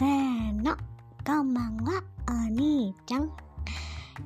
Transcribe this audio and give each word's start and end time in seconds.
Seno, 0.00 0.80
kamanga 1.28 2.00
ani 2.24 2.96
cang. 3.04 3.28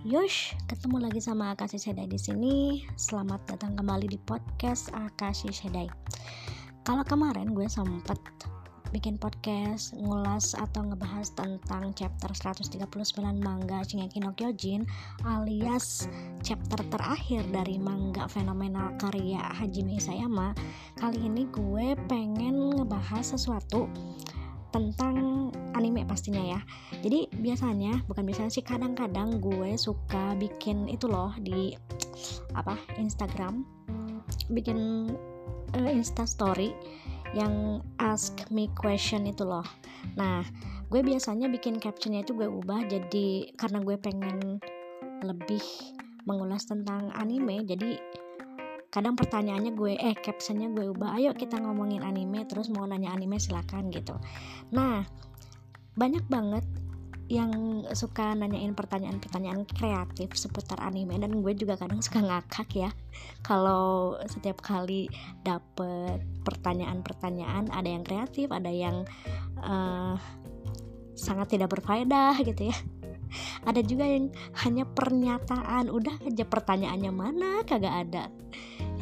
Yosh, 0.06 0.54
ketemu 0.70 1.02
lagi 1.02 1.18
sama 1.18 1.50
Akashi 1.50 1.82
Sedai 1.82 2.06
di 2.06 2.14
sini. 2.14 2.86
Selamat 2.94 3.42
datang 3.42 3.74
kembali 3.74 4.06
di 4.06 4.14
podcast 4.22 4.94
Akashi 4.94 5.50
Sedai. 5.50 5.90
Kalau 6.86 7.02
kemarin 7.02 7.58
gue 7.58 7.66
sempet 7.66 8.22
bikin 8.94 9.18
podcast 9.18 9.98
ngulas 9.98 10.54
atau 10.54 10.86
ngebahas 10.86 11.34
tentang 11.34 11.90
chapter 11.98 12.30
139 12.30 12.78
manga 13.42 13.82
Shingeki 13.82 14.22
no 14.22 14.30
Kyojin 14.38 14.86
alias 15.26 16.06
chapter 16.46 16.86
terakhir 16.86 17.42
dari 17.50 17.82
manga 17.82 18.30
fenomenal 18.30 18.94
karya 19.02 19.42
Hajime 19.58 19.98
Isayama 19.98 20.54
kali 21.02 21.26
ini 21.26 21.50
gue 21.50 21.98
pengen 22.06 22.78
ngebahas 22.78 23.34
sesuatu 23.34 23.90
tentang 24.74 25.54
anime 25.78 26.02
pastinya 26.02 26.42
ya. 26.42 26.60
Jadi 26.98 27.30
biasanya 27.38 28.02
bukan 28.10 28.26
biasanya 28.26 28.50
sih 28.50 28.66
kadang-kadang 28.66 29.38
gue 29.38 29.78
suka 29.78 30.34
bikin 30.34 30.90
itu 30.90 31.06
loh 31.06 31.30
di 31.38 31.78
apa 32.58 32.74
Instagram. 32.98 33.62
Bikin 34.50 35.08
uh, 35.78 35.90
Insta 35.94 36.26
Story 36.26 36.74
yang 37.38 37.78
ask 38.02 38.34
me 38.50 38.66
question 38.74 39.30
itu 39.30 39.46
loh. 39.46 39.66
Nah 40.18 40.42
gue 40.90 41.00
biasanya 41.06 41.46
bikin 41.46 41.78
captionnya 41.78 42.26
itu 42.26 42.34
gue 42.34 42.50
ubah 42.50 42.90
jadi 42.90 43.54
karena 43.54 43.78
gue 43.78 43.94
pengen 43.98 44.58
lebih 45.22 45.62
mengulas 46.26 46.66
tentang 46.66 47.14
anime 47.14 47.62
jadi 47.62 48.00
kadang 48.94 49.18
pertanyaannya 49.18 49.74
gue 49.74 49.98
eh 49.98 50.14
captionnya 50.14 50.70
gue 50.70 50.94
ubah. 50.94 51.18
Ayo 51.18 51.34
kita 51.34 51.58
ngomongin 51.58 52.06
anime 52.06 52.46
terus 52.46 52.70
mau 52.70 52.86
nanya 52.86 53.10
anime 53.10 53.42
silakan 53.42 53.90
gitu. 53.90 54.14
Nah 54.70 55.02
banyak 55.98 56.22
banget 56.30 56.62
yang 57.26 57.82
suka 57.96 58.36
nanyain 58.36 58.76
pertanyaan-pertanyaan 58.76 59.64
kreatif 59.66 60.36
seputar 60.38 60.76
anime 60.78 61.16
dan 61.18 61.42
gue 61.42 61.52
juga 61.58 61.74
kadang 61.74 61.98
suka 61.98 62.22
ngakak 62.22 62.70
ya. 62.86 62.90
Kalau 63.42 64.14
setiap 64.30 64.62
kali 64.62 65.10
dapet 65.42 66.22
pertanyaan-pertanyaan 66.46 67.74
ada 67.74 67.88
yang 67.90 68.06
kreatif 68.06 68.46
ada 68.54 68.70
yang 68.70 69.02
uh, 69.58 70.14
sangat 71.18 71.58
tidak 71.58 71.74
berfaedah 71.74 72.38
gitu 72.46 72.70
ya. 72.70 72.78
Ada 73.66 73.82
juga 73.82 74.06
yang 74.06 74.30
hanya 74.62 74.86
pernyataan. 74.86 75.90
Udah 75.90 76.14
aja 76.22 76.46
pertanyaannya 76.46 77.10
mana? 77.10 77.66
Kagak 77.66 78.06
ada 78.06 78.30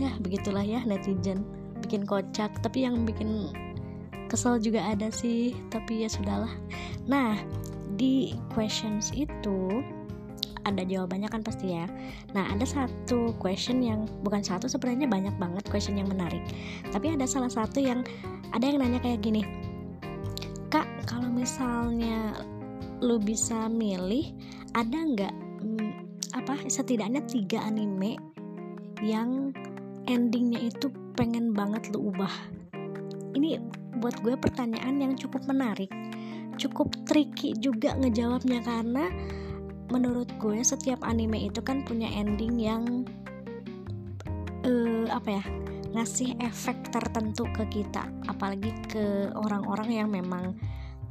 ya 0.00 0.12
begitulah 0.20 0.64
ya 0.64 0.80
netizen 0.84 1.44
bikin 1.82 2.06
kocak 2.06 2.52
tapi 2.62 2.86
yang 2.86 3.02
bikin 3.02 3.50
kesel 4.30 4.56
juga 4.56 4.80
ada 4.80 5.12
sih 5.12 5.52
tapi 5.68 6.06
ya 6.06 6.08
sudahlah 6.08 6.52
nah 7.04 7.36
di 8.00 8.32
questions 8.54 9.12
itu 9.12 9.84
ada 10.62 10.86
jawabannya 10.86 11.26
kan 11.26 11.42
pasti 11.42 11.74
ya. 11.74 11.90
Nah, 12.34 12.46
ada 12.54 12.62
satu 12.62 13.34
question 13.42 13.82
yang 13.82 14.06
bukan 14.22 14.42
satu 14.46 14.70
sebenarnya 14.70 15.10
banyak 15.10 15.34
banget 15.38 15.64
question 15.66 15.98
yang 15.98 16.06
menarik. 16.06 16.42
Tapi 16.94 17.14
ada 17.14 17.26
salah 17.26 17.50
satu 17.50 17.82
yang 17.82 18.06
ada 18.54 18.62
yang 18.62 18.78
nanya 18.78 19.02
kayak 19.02 19.22
gini. 19.22 19.42
Kak, 20.70 20.86
kalau 21.04 21.28
misalnya 21.28 22.38
lu 23.02 23.18
bisa 23.18 23.66
milih, 23.66 24.32
ada 24.78 24.98
nggak 25.02 25.34
hmm, 25.66 25.90
apa 26.38 26.54
setidaknya 26.70 27.26
tiga 27.26 27.60
anime 27.66 28.16
yang 29.02 29.50
endingnya 30.08 30.60
itu 30.62 30.90
pengen 31.14 31.52
banget 31.52 31.90
lu 31.94 32.10
ubah? 32.14 32.32
Ini 33.32 33.58
buat 34.02 34.18
gue 34.20 34.34
pertanyaan 34.34 34.98
yang 34.98 35.14
cukup 35.14 35.46
menarik 35.46 35.90
cukup 36.60 36.92
tricky 37.08 37.56
juga 37.56 37.96
ngejawabnya 37.96 38.60
karena 38.64 39.08
menurut 39.92 40.28
gue 40.40 40.60
setiap 40.64 41.04
anime 41.04 41.48
itu 41.48 41.60
kan 41.60 41.84
punya 41.84 42.08
ending 42.12 42.56
yang 42.56 43.04
uh, 44.64 45.06
apa 45.12 45.42
ya 45.42 45.44
ngasih 45.92 46.40
efek 46.40 46.88
tertentu 46.88 47.44
ke 47.52 47.68
kita 47.68 48.08
apalagi 48.24 48.72
ke 48.88 49.28
orang-orang 49.36 49.90
yang 49.92 50.08
memang 50.08 50.56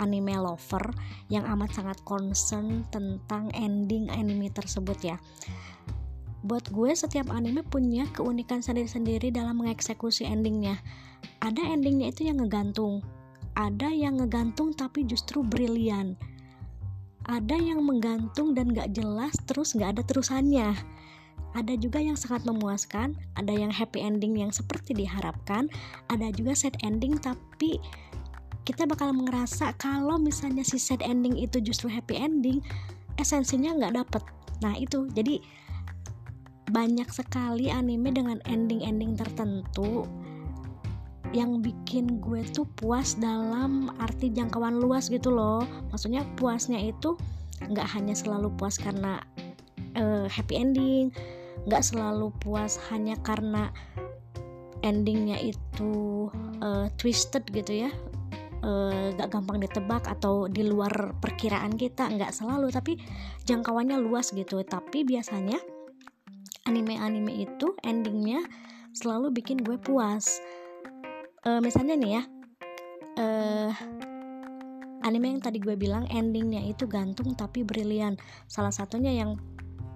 anime 0.01 0.33
lover 0.33 0.89
yang 1.29 1.45
amat 1.45 1.77
sangat 1.77 2.01
concern 2.01 2.89
tentang 2.89 3.53
ending 3.53 4.09
anime 4.09 4.49
tersebut 4.49 4.97
ya 5.05 5.17
buat 6.41 6.65
gue 6.73 6.91
setiap 6.97 7.29
anime 7.29 7.61
punya 7.61 8.09
keunikan 8.17 8.65
sendiri-sendiri 8.65 9.29
dalam 9.29 9.61
mengeksekusi 9.61 10.25
endingnya. 10.25 10.81
Ada 11.41 11.61
endingnya 11.77 12.09
itu 12.09 12.25
yang 12.29 12.41
ngegantung. 12.41 13.05
Ada 13.53 13.93
yang 13.93 14.17
ngegantung 14.17 14.73
tapi 14.73 15.05
justru 15.05 15.45
brilian. 15.45 16.17
Ada 17.29 17.53
yang 17.53 17.85
menggantung 17.85 18.57
dan 18.57 18.73
gak 18.73 18.97
jelas 18.97 19.37
terus 19.45 19.77
gak 19.77 19.97
ada 19.97 20.01
terusannya. 20.01 20.73
Ada 21.51 21.75
juga 21.77 21.99
yang 21.99 22.15
sangat 22.15 22.47
memuaskan 22.47 23.13
ada 23.35 23.51
yang 23.51 23.69
happy 23.69 24.01
ending 24.01 24.39
yang 24.39 24.55
seperti 24.55 24.95
diharapkan 24.95 25.67
ada 26.07 26.31
juga 26.31 26.55
sad 26.55 26.73
ending 26.79 27.19
tapi 27.19 27.75
kita 28.63 28.87
bakal 28.87 29.11
ngerasa 29.11 29.75
kalau 29.75 30.15
misalnya 30.15 30.63
si 30.63 30.79
sad 30.79 31.03
ending 31.03 31.35
itu 31.35 31.59
justru 31.59 31.91
happy 31.91 32.15
ending 32.15 32.63
esensinya 33.19 33.75
nggak 33.77 33.93
dapet. 33.99 34.23
Nah 34.63 34.73
itu. 34.77 35.09
Jadi 35.11 35.43
banyak 36.71 37.07
sekali 37.11 37.67
anime 37.67 38.15
dengan 38.15 38.39
ending-ending 38.47 39.19
tertentu 39.19 40.07
yang 41.31 41.63
bikin 41.63 42.19
gue 42.19 42.43
tuh 42.51 42.67
puas 42.75 43.15
dalam 43.15 43.91
arti 43.99 44.31
jangkauan 44.31 44.79
luas 44.79 45.07
gitu 45.07 45.31
loh. 45.31 45.63
Maksudnya 45.91 46.27
puasnya 46.35 46.79
itu 46.79 47.15
nggak 47.71 47.87
hanya 47.95 48.15
selalu 48.15 48.51
puas 48.55 48.75
karena 48.79 49.19
uh, 49.95 50.27
happy 50.27 50.59
ending 50.59 51.11
nggak 51.69 51.83
selalu 51.85 52.33
puas 52.41 52.81
hanya 52.89 53.13
karena 53.21 53.69
endingnya 54.81 55.37
itu 55.37 56.27
uh, 56.59 56.89
twisted 56.97 57.45
gitu 57.53 57.85
ya 57.85 57.91
uh, 58.65 59.13
gak 59.13 59.29
gampang 59.29 59.61
ditebak 59.61 60.09
atau 60.09 60.49
di 60.49 60.65
luar 60.65 61.13
perkiraan 61.21 61.77
kita 61.77 62.09
nggak 62.09 62.33
selalu 62.33 62.73
tapi 62.73 62.97
jangkauannya 63.45 63.97
luas 64.01 64.33
gitu. 64.33 64.61
Tapi 64.65 65.03
biasanya 65.05 65.57
anime-anime 66.69 67.47
itu 67.47 67.73
endingnya 67.81 68.43
selalu 68.91 69.33
bikin 69.33 69.61
gue 69.61 69.79
puas. 69.81 70.41
Uh, 71.41 71.57
misalnya 71.57 71.97
nih 71.97 72.11
ya 72.21 72.23
uh, 73.17 73.71
anime 75.01 75.33
yang 75.33 75.41
tadi 75.41 75.57
gue 75.57 75.73
bilang 75.73 76.05
endingnya 76.13 76.61
itu 76.65 76.85
gantung 76.85 77.33
tapi 77.33 77.65
brilian. 77.65 78.15
Salah 78.45 78.71
satunya 78.73 79.11
yang 79.11 79.37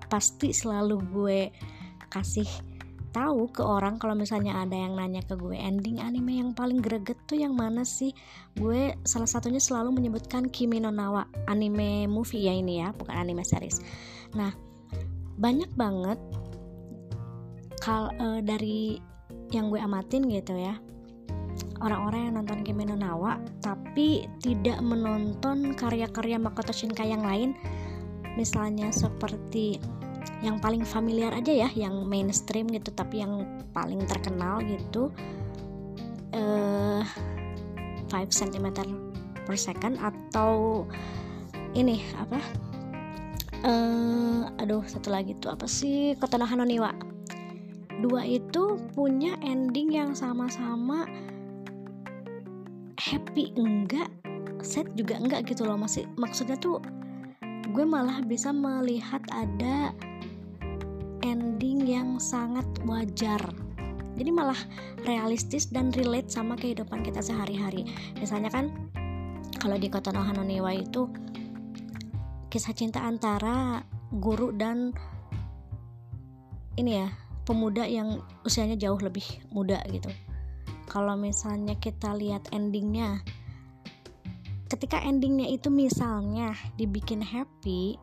pasti 0.09 0.53
selalu 0.53 0.97
gue 1.13 1.39
kasih 2.09 2.47
tahu 3.15 3.47
ke 3.47 3.63
orang 3.63 3.95
kalau 3.95 4.11
misalnya 4.11 4.59
ada 4.59 4.75
yang 4.75 4.99
nanya 4.99 5.23
ke 5.23 5.39
gue 5.39 5.55
ending 5.55 6.03
anime 6.03 6.35
yang 6.35 6.51
paling 6.51 6.83
greget 6.83 7.15
tuh 7.29 7.39
yang 7.39 7.55
mana 7.55 7.87
sih? 7.87 8.11
Gue 8.59 8.91
salah 9.07 9.29
satunya 9.29 9.61
selalu 9.61 9.95
menyebutkan 9.95 10.51
Kimi 10.51 10.83
no 10.83 10.91
Nawa 10.91 11.23
anime 11.47 12.11
movie 12.11 12.43
ya 12.49 12.53
ini 12.53 12.83
ya 12.83 12.91
bukan 12.91 13.15
anime 13.15 13.47
series. 13.47 13.79
Nah 14.35 14.51
banyak 15.39 15.71
banget 15.79 16.19
kal 17.79 18.11
uh, 18.19 18.39
dari 18.39 18.99
yang 19.53 19.69
gue 19.69 19.79
amatin 19.79 20.25
gitu 20.29 20.55
ya. 20.55 20.77
Orang-orang 21.79 22.31
yang 22.31 22.33
nonton 22.43 22.63
Kimi 22.63 22.87
no 22.87 22.95
Nawa 22.95 23.39
tapi 23.63 24.27
tidak 24.43 24.79
menonton 24.79 25.75
karya-karya 25.75 26.39
Makoto 26.39 26.71
Shinkai 26.71 27.11
yang 27.11 27.23
lain. 27.23 27.55
Misalnya 28.35 28.91
seperti 28.91 29.79
yang 30.43 30.59
paling 30.59 30.83
familiar 30.83 31.31
aja 31.31 31.53
ya 31.53 31.69
yang 31.71 32.03
mainstream 32.09 32.67
gitu 32.67 32.91
tapi 32.91 33.23
yang 33.23 33.63
paling 33.71 34.03
terkenal 34.07 34.59
gitu. 34.65 35.11
Uh, 36.35 36.99
5 38.11 38.31
cm 38.31 38.67
per 39.47 39.55
second 39.55 39.95
atau 39.99 40.83
ini 41.75 42.03
apa? 42.19 42.39
Uh, 43.65 44.45
aduh 44.59 44.83
satu 44.83 45.11
lagi 45.11 45.35
tuh 45.39 45.55
apa 45.55 45.67
sih? 45.67 46.15
Kotonoha 46.19 46.59
no 46.59 46.67
Niwa 46.67 47.14
dua 48.05 48.21
itu 48.21 48.77
punya 48.93 49.33
ending 49.41 49.89
yang 49.89 50.13
sama-sama 50.13 51.09
happy 53.01 53.49
enggak 53.57 54.13
sad 54.61 54.85
juga 54.93 55.17
enggak 55.17 55.49
gitu 55.49 55.65
loh. 55.65 55.73
Masih 55.73 56.05
maksudnya 56.13 56.53
tuh 56.61 56.77
gue 57.73 57.85
malah 57.85 58.21
bisa 58.21 58.53
melihat 58.53 59.25
ada 59.33 59.89
ending 61.25 61.81
yang 61.81 62.21
sangat 62.21 62.65
wajar. 62.85 63.41
Jadi 64.15 64.29
malah 64.29 64.57
realistis 65.03 65.67
dan 65.67 65.89
relate 65.97 66.29
sama 66.29 66.53
kehidupan 66.55 67.01
kita 67.01 67.25
sehari-hari. 67.25 67.89
Misalnya 68.21 68.53
kan 68.53 68.69
kalau 69.57 69.81
di 69.81 69.89
Kota 69.89 70.13
Nohanonewa 70.13 70.71
itu 70.77 71.09
kisah 72.53 72.71
cinta 72.77 73.01
antara 73.01 73.81
guru 74.13 74.53
dan 74.53 74.93
ini 76.77 77.01
ya 77.01 77.24
pemuda 77.45 77.85
yang 77.85 78.19
usianya 78.43 78.75
jauh 78.75 78.97
lebih 78.97 79.23
muda 79.53 79.79
gitu. 79.93 80.09
Kalau 80.89 81.13
misalnya 81.17 81.77
kita 81.77 82.13
lihat 82.17 82.49
endingnya 82.51 83.21
ketika 84.65 84.97
endingnya 84.97 85.45
itu 85.53 85.69
misalnya 85.69 86.57
dibikin 86.73 87.21
happy 87.21 88.01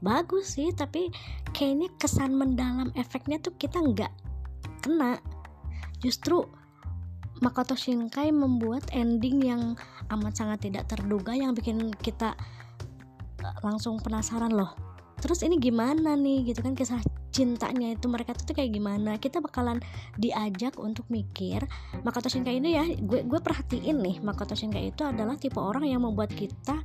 bagus 0.00 0.54
sih 0.56 0.70
tapi 0.70 1.10
kayaknya 1.50 1.90
kesan 1.98 2.38
mendalam 2.38 2.94
efeknya 2.94 3.42
tuh 3.42 3.52
kita 3.58 3.82
nggak 3.82 4.12
kena. 4.86 5.18
Justru 6.00 6.46
Makoto 7.40 7.72
Shinkai 7.72 8.32
membuat 8.32 8.88
ending 8.92 9.44
yang 9.44 9.62
amat 10.12 10.36
sangat 10.36 10.68
tidak 10.68 10.88
terduga 10.88 11.32
yang 11.32 11.56
bikin 11.56 11.92
kita 12.04 12.36
eh, 13.40 13.56
langsung 13.64 13.96
penasaran 14.00 14.52
loh 14.52 14.89
terus 15.20 15.44
ini 15.46 15.60
gimana 15.60 16.16
nih? 16.16 16.50
Gitu 16.50 16.64
kan 16.64 16.74
kisah 16.74 16.98
cintanya 17.30 17.94
itu 17.94 18.10
mereka 18.10 18.34
tuh 18.34 18.56
kayak 18.56 18.74
gimana. 18.74 19.20
Kita 19.20 19.38
bakalan 19.38 19.78
diajak 20.18 20.80
untuk 20.80 21.06
mikir 21.12 21.62
Makoto 22.02 22.26
Shinkai 22.26 22.58
ini 22.58 22.74
ya 22.74 22.84
gue 22.88 23.22
gue 23.22 23.40
perhatiin 23.40 24.00
nih 24.00 24.16
Makoto 24.24 24.58
Shinkai 24.58 24.90
itu 24.90 25.06
adalah 25.06 25.38
tipe 25.38 25.60
orang 25.60 25.86
yang 25.86 26.02
membuat 26.02 26.32
kita 26.34 26.80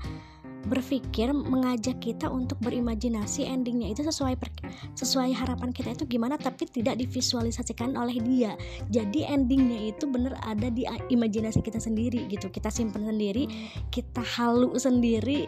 berpikir 0.66 1.30
mengajak 1.30 2.02
kita 2.02 2.26
untuk 2.26 2.58
berimajinasi 2.66 3.46
endingnya 3.46 3.94
itu 3.94 4.02
sesuai 4.02 4.34
per, 4.34 4.50
sesuai 4.98 5.30
harapan 5.38 5.70
kita 5.70 5.94
itu 5.94 6.10
gimana 6.10 6.42
tapi 6.42 6.66
tidak 6.66 6.98
divisualisasikan 6.98 7.94
oleh 7.94 8.18
dia. 8.26 8.58
Jadi 8.90 9.30
endingnya 9.30 9.94
itu 9.94 10.10
bener 10.10 10.34
ada 10.42 10.74
di 10.74 10.84
imajinasi 10.90 11.62
kita 11.62 11.78
sendiri 11.78 12.26
gitu. 12.28 12.50
Kita 12.50 12.74
simpen 12.74 13.06
sendiri 13.06 13.46
kita 13.94 14.26
halu 14.26 14.74
sendiri 14.76 15.46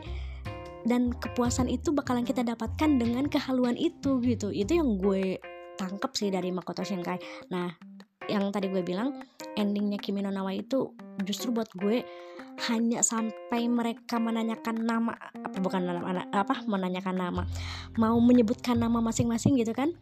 dan 0.87 1.11
kepuasan 1.11 1.67
itu 1.67 1.91
bakalan 1.91 2.23
kita 2.23 2.41
dapatkan 2.47 2.97
dengan 2.97 3.27
kehaluan 3.27 3.75
itu 3.75 4.23
gitu. 4.23 4.49
Itu 4.49 4.79
yang 4.79 4.97
gue 4.97 5.37
tangkep 5.77 6.11
sih 6.15 6.31
dari 6.31 6.49
Makoto 6.49 6.81
Shinkai. 6.81 7.19
Nah 7.51 7.75
yang 8.27 8.49
tadi 8.51 8.67
gue 8.71 8.83
bilang 8.83 9.23
endingnya 9.55 9.99
Kimi 9.99 10.19
no 10.23 10.31
Nawa 10.31 10.51
itu 10.55 10.91
justru 11.23 11.55
buat 11.55 11.71
gue 11.75 12.03
hanya 12.71 13.05
sampai 13.05 13.69
mereka 13.69 14.17
menanyakan 14.17 14.81
nama 14.81 15.13
apa 15.13 15.57
bukan 15.61 15.85
nama 15.85 16.25
apa 16.33 16.65
menanyakan 16.65 17.15
nama 17.15 17.43
mau 18.01 18.17
menyebutkan 18.17 18.79
nama 18.79 19.03
masing-masing 19.03 19.59
gitu 19.59 19.75
kan. 19.75 19.93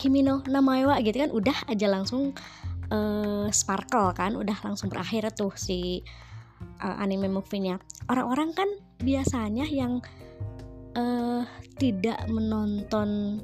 Kimino 0.00 0.40
Namaewa 0.48 0.96
gitu 1.04 1.20
kan 1.20 1.28
udah 1.28 1.68
aja 1.68 1.84
langsung 1.84 2.32
uh, 2.88 3.46
sparkle 3.52 4.16
kan 4.16 4.32
udah 4.32 4.56
langsung 4.64 4.88
berakhir 4.88 5.28
tuh 5.36 5.52
si 5.60 6.00
uh, 6.80 6.96
anime 7.00 7.28
movie-nya. 7.30 7.80
Orang-orang 8.08 8.56
kan 8.56 8.68
biasanya 9.00 9.64
yang 9.68 10.00
uh, 10.96 11.42
tidak 11.80 12.26
menonton 12.28 13.40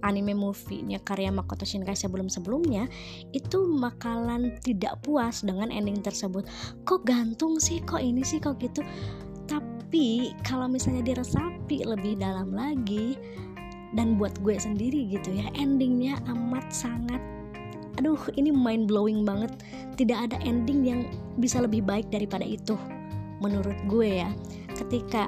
anime 0.00 0.32
movie-nya 0.32 1.00
karya 1.04 1.28
Makoto 1.28 1.68
Shinkai 1.68 1.92
sebelum-sebelumnya 1.92 2.88
itu 3.36 3.76
bakalan 3.76 4.56
tidak 4.64 4.96
puas 5.04 5.44
dengan 5.44 5.68
ending 5.68 6.00
tersebut. 6.00 6.48
Kok 6.88 7.04
gantung 7.04 7.60
sih? 7.60 7.84
Kok 7.84 8.00
ini 8.00 8.24
sih? 8.24 8.40
Kok 8.40 8.56
gitu? 8.58 8.80
Tapi 9.44 10.32
kalau 10.46 10.70
misalnya 10.70 11.04
diresapi 11.04 11.84
lebih 11.84 12.16
dalam 12.16 12.54
lagi 12.56 13.18
dan 13.94 14.14
buat 14.16 14.38
gue 14.42 14.54
sendiri 14.54 15.10
gitu 15.10 15.34
ya 15.34 15.50
endingnya 15.58 16.14
amat 16.30 16.70
sangat 16.70 17.18
aduh 17.98 18.20
ini 18.38 18.54
mind 18.54 18.86
blowing 18.86 19.26
banget 19.26 19.50
tidak 19.98 20.30
ada 20.30 20.36
ending 20.46 20.86
yang 20.86 21.00
bisa 21.40 21.58
lebih 21.58 21.82
baik 21.82 22.06
daripada 22.12 22.46
itu 22.46 22.78
menurut 23.40 23.76
gue 23.88 24.22
ya 24.22 24.30
ketika 24.76 25.26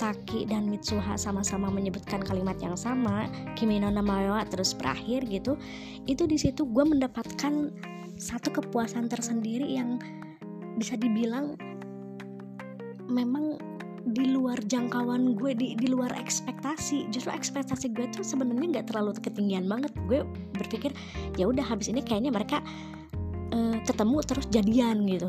Taki 0.00 0.48
dan 0.48 0.72
Mitsuha 0.72 1.20
sama-sama 1.20 1.68
menyebutkan 1.68 2.24
kalimat 2.24 2.56
yang 2.56 2.72
sama, 2.72 3.28
Kimi 3.52 3.76
no 3.76 3.92
Namawa 3.92 4.48
terus 4.48 4.72
berakhir 4.72 5.28
gitu. 5.28 5.60
Itu 6.08 6.24
di 6.24 6.40
situ 6.40 6.64
gue 6.64 6.88
mendapatkan 6.88 7.68
satu 8.16 8.48
kepuasan 8.48 9.12
tersendiri 9.12 9.76
yang 9.76 10.00
bisa 10.80 10.96
dibilang 10.96 11.52
memang 13.12 13.60
di 14.06 14.32
luar 14.32 14.58
jangkauan 14.64 15.36
gue 15.36 15.52
di 15.52 15.76
di 15.76 15.86
luar 15.90 16.12
ekspektasi. 16.16 17.12
Justru 17.12 17.30
ekspektasi 17.32 17.92
gue 17.92 18.08
tuh 18.12 18.24
sebenarnya 18.24 18.80
nggak 18.80 18.86
terlalu 18.92 19.16
ketinggian 19.20 19.68
banget. 19.68 19.92
Gue 20.08 20.24
berpikir 20.56 20.94
ya 21.36 21.48
udah 21.48 21.64
habis 21.64 21.92
ini 21.92 22.00
kayaknya 22.00 22.32
mereka 22.32 22.64
uh, 23.52 23.76
ketemu 23.84 24.16
terus 24.24 24.46
jadian 24.48 25.04
gitu. 25.06 25.28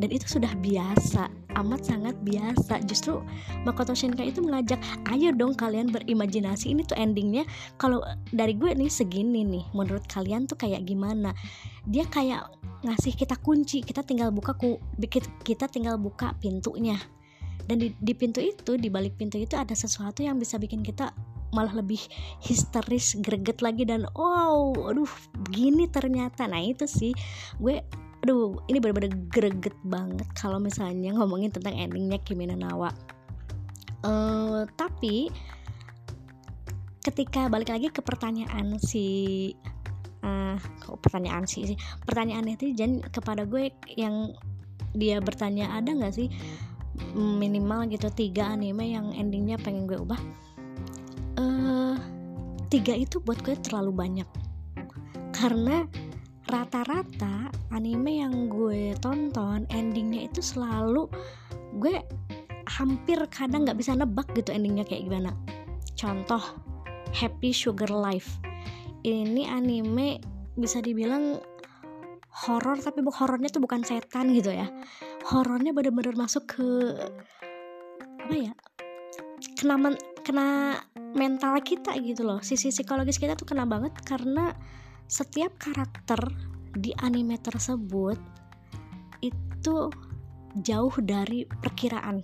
Dan 0.00 0.08
itu 0.16 0.40
sudah 0.40 0.48
biasa 0.64 1.28
amat 1.60 1.84
sangat 1.84 2.16
biasa. 2.24 2.80
Justru 2.88 3.20
Makoto 3.68 3.92
Shinkai 3.92 4.32
itu 4.32 4.40
mengajak 4.40 4.80
ayo 5.12 5.28
dong 5.36 5.52
kalian 5.52 5.92
berimajinasi. 5.92 6.72
Ini 6.72 6.88
tuh 6.88 6.96
endingnya 6.96 7.44
kalau 7.76 8.00
dari 8.32 8.56
gue 8.56 8.72
nih 8.72 8.88
segini 8.88 9.44
nih 9.44 9.64
menurut 9.76 10.08
kalian 10.08 10.48
tuh 10.48 10.56
kayak 10.56 10.88
gimana? 10.88 11.36
Dia 11.84 12.08
kayak 12.08 12.48
ngasih 12.80 13.12
kita 13.12 13.36
kunci 13.44 13.84
kita 13.84 14.00
tinggal 14.00 14.32
buka 14.32 14.56
ku 14.56 14.80
kita 15.44 15.68
tinggal 15.68 16.00
buka 16.00 16.32
pintunya 16.40 16.96
dan 17.66 17.76
di, 17.80 17.88
di 17.98 18.12
pintu 18.16 18.40
itu 18.40 18.76
di 18.78 18.88
balik 18.88 19.16
pintu 19.18 19.36
itu 19.36 19.56
ada 19.56 19.72
sesuatu 19.74 20.24
yang 20.24 20.38
bisa 20.40 20.56
bikin 20.56 20.80
kita 20.80 21.12
malah 21.50 21.74
lebih 21.74 21.98
histeris 22.38 23.18
greget 23.18 23.58
lagi 23.58 23.82
dan 23.82 24.06
wow 24.14 24.70
aduh 24.86 25.10
begini 25.50 25.90
ternyata. 25.90 26.46
Nah 26.46 26.62
itu 26.62 26.86
sih. 26.86 27.12
Gue 27.58 27.82
aduh 28.20 28.60
ini 28.68 28.78
bener-bener 28.78 29.16
greget 29.32 29.76
banget 29.82 30.28
kalau 30.36 30.60
misalnya 30.60 31.16
ngomongin 31.16 31.50
tentang 31.50 31.74
endingnya 31.74 32.22
Kimi 32.22 32.46
no 32.46 32.56
Nawa. 32.56 32.94
Uh, 34.00 34.64
tapi 34.80 35.28
ketika 37.04 37.48
balik 37.48 37.72
lagi 37.72 37.88
ke 37.92 38.00
pertanyaan 38.00 38.76
si 38.80 39.04
uh, 40.24 40.56
pertanyaan 41.00 41.44
si, 41.48 41.72
si 41.72 41.74
pertanyaan 42.04 42.48
netizen 42.48 43.00
kepada 43.08 43.44
gue 43.44 43.72
yang 43.96 44.32
dia 44.92 45.22
bertanya 45.22 45.70
ada 45.76 45.94
nggak 45.94 46.14
sih 46.14 46.28
minimal 47.14 47.90
gitu 47.90 48.08
tiga 48.14 48.54
anime 48.54 48.94
yang 48.94 49.10
endingnya 49.14 49.58
pengen 49.60 49.86
gue 49.86 49.98
ubah. 49.98 50.20
Uh, 51.40 51.96
tiga 52.70 52.94
itu 52.94 53.18
buat 53.22 53.40
gue 53.42 53.58
terlalu 53.60 53.92
banyak. 53.94 54.28
Karena 55.34 55.84
rata-rata 56.50 57.50
anime 57.70 58.22
yang 58.22 58.50
gue 58.50 58.94
tonton 58.98 59.64
endingnya 59.70 60.26
itu 60.26 60.42
selalu 60.42 61.06
gue 61.78 62.02
hampir 62.66 63.18
kadang 63.30 63.62
nggak 63.62 63.78
bisa 63.78 63.94
nebak 63.94 64.26
gitu 64.34 64.50
endingnya 64.54 64.86
kayak 64.86 65.06
gimana. 65.06 65.30
Contoh 65.94 66.42
Happy 67.14 67.50
Sugar 67.50 67.90
Life. 67.90 68.38
Ini 69.00 69.48
anime 69.48 70.20
bisa 70.58 70.84
dibilang 70.84 71.40
horor 72.30 72.78
tapi 72.78 73.04
bu 73.04 73.10
horornya 73.12 73.50
tuh 73.50 73.62
bukan 73.62 73.82
setan 73.84 74.32
gitu 74.32 74.54
ya 74.54 74.70
horornya 75.30 75.70
bener-bener 75.70 76.18
masuk 76.18 76.58
ke 76.58 76.66
apa 78.26 78.34
ya 78.34 78.52
kena 79.56 79.78
men, 79.78 79.94
kena 80.26 80.78
mental 81.14 81.58
kita 81.62 81.94
gitu 82.02 82.26
loh. 82.26 82.42
Sisi 82.42 82.74
psikologis 82.74 83.18
kita 83.18 83.38
tuh 83.38 83.46
kena 83.46 83.64
banget 83.64 83.94
karena 84.02 84.52
setiap 85.06 85.54
karakter 85.58 86.18
di 86.74 86.94
anime 87.02 87.38
tersebut 87.38 88.18
itu 89.22 89.76
jauh 90.62 90.94
dari 91.02 91.46
perkiraan. 91.46 92.22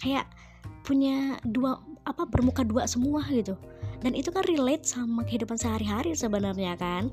Kayak 0.00 0.28
punya 0.84 1.40
dua 1.44 1.80
apa 2.04 2.28
bermuka 2.28 2.60
dua 2.60 2.84
semua 2.84 3.24
gitu 3.32 3.56
dan 4.00 4.12
itu 4.16 4.32
kan 4.34 4.42
relate 4.48 4.88
sama 4.88 5.22
kehidupan 5.22 5.60
sehari-hari 5.60 6.16
sebenarnya 6.16 6.74
kan. 6.80 7.12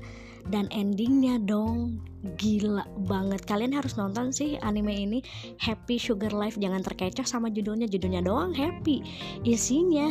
Dan 0.50 0.66
endingnya 0.74 1.38
dong 1.38 2.02
gila 2.34 2.82
banget. 3.06 3.46
Kalian 3.46 3.78
harus 3.78 3.94
nonton 3.94 4.34
sih 4.34 4.58
anime 4.58 4.90
ini 4.90 5.18
Happy 5.62 6.02
Sugar 6.02 6.34
Life. 6.34 6.58
Jangan 6.58 6.82
terkecoh 6.82 7.22
sama 7.22 7.46
judulnya 7.46 7.86
judulnya 7.86 8.26
doang 8.26 8.50
happy. 8.50 9.06
Isinya 9.46 10.10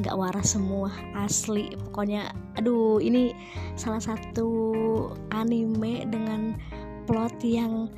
nggak 0.00 0.16
waras 0.16 0.56
semua 0.56 0.88
asli. 1.12 1.72
Pokoknya 1.76 2.32
aduh 2.56 3.04
ini 3.04 3.36
salah 3.76 4.00
satu 4.00 4.48
anime 5.36 6.08
dengan 6.08 6.56
plot 7.04 7.44
yang 7.44 7.92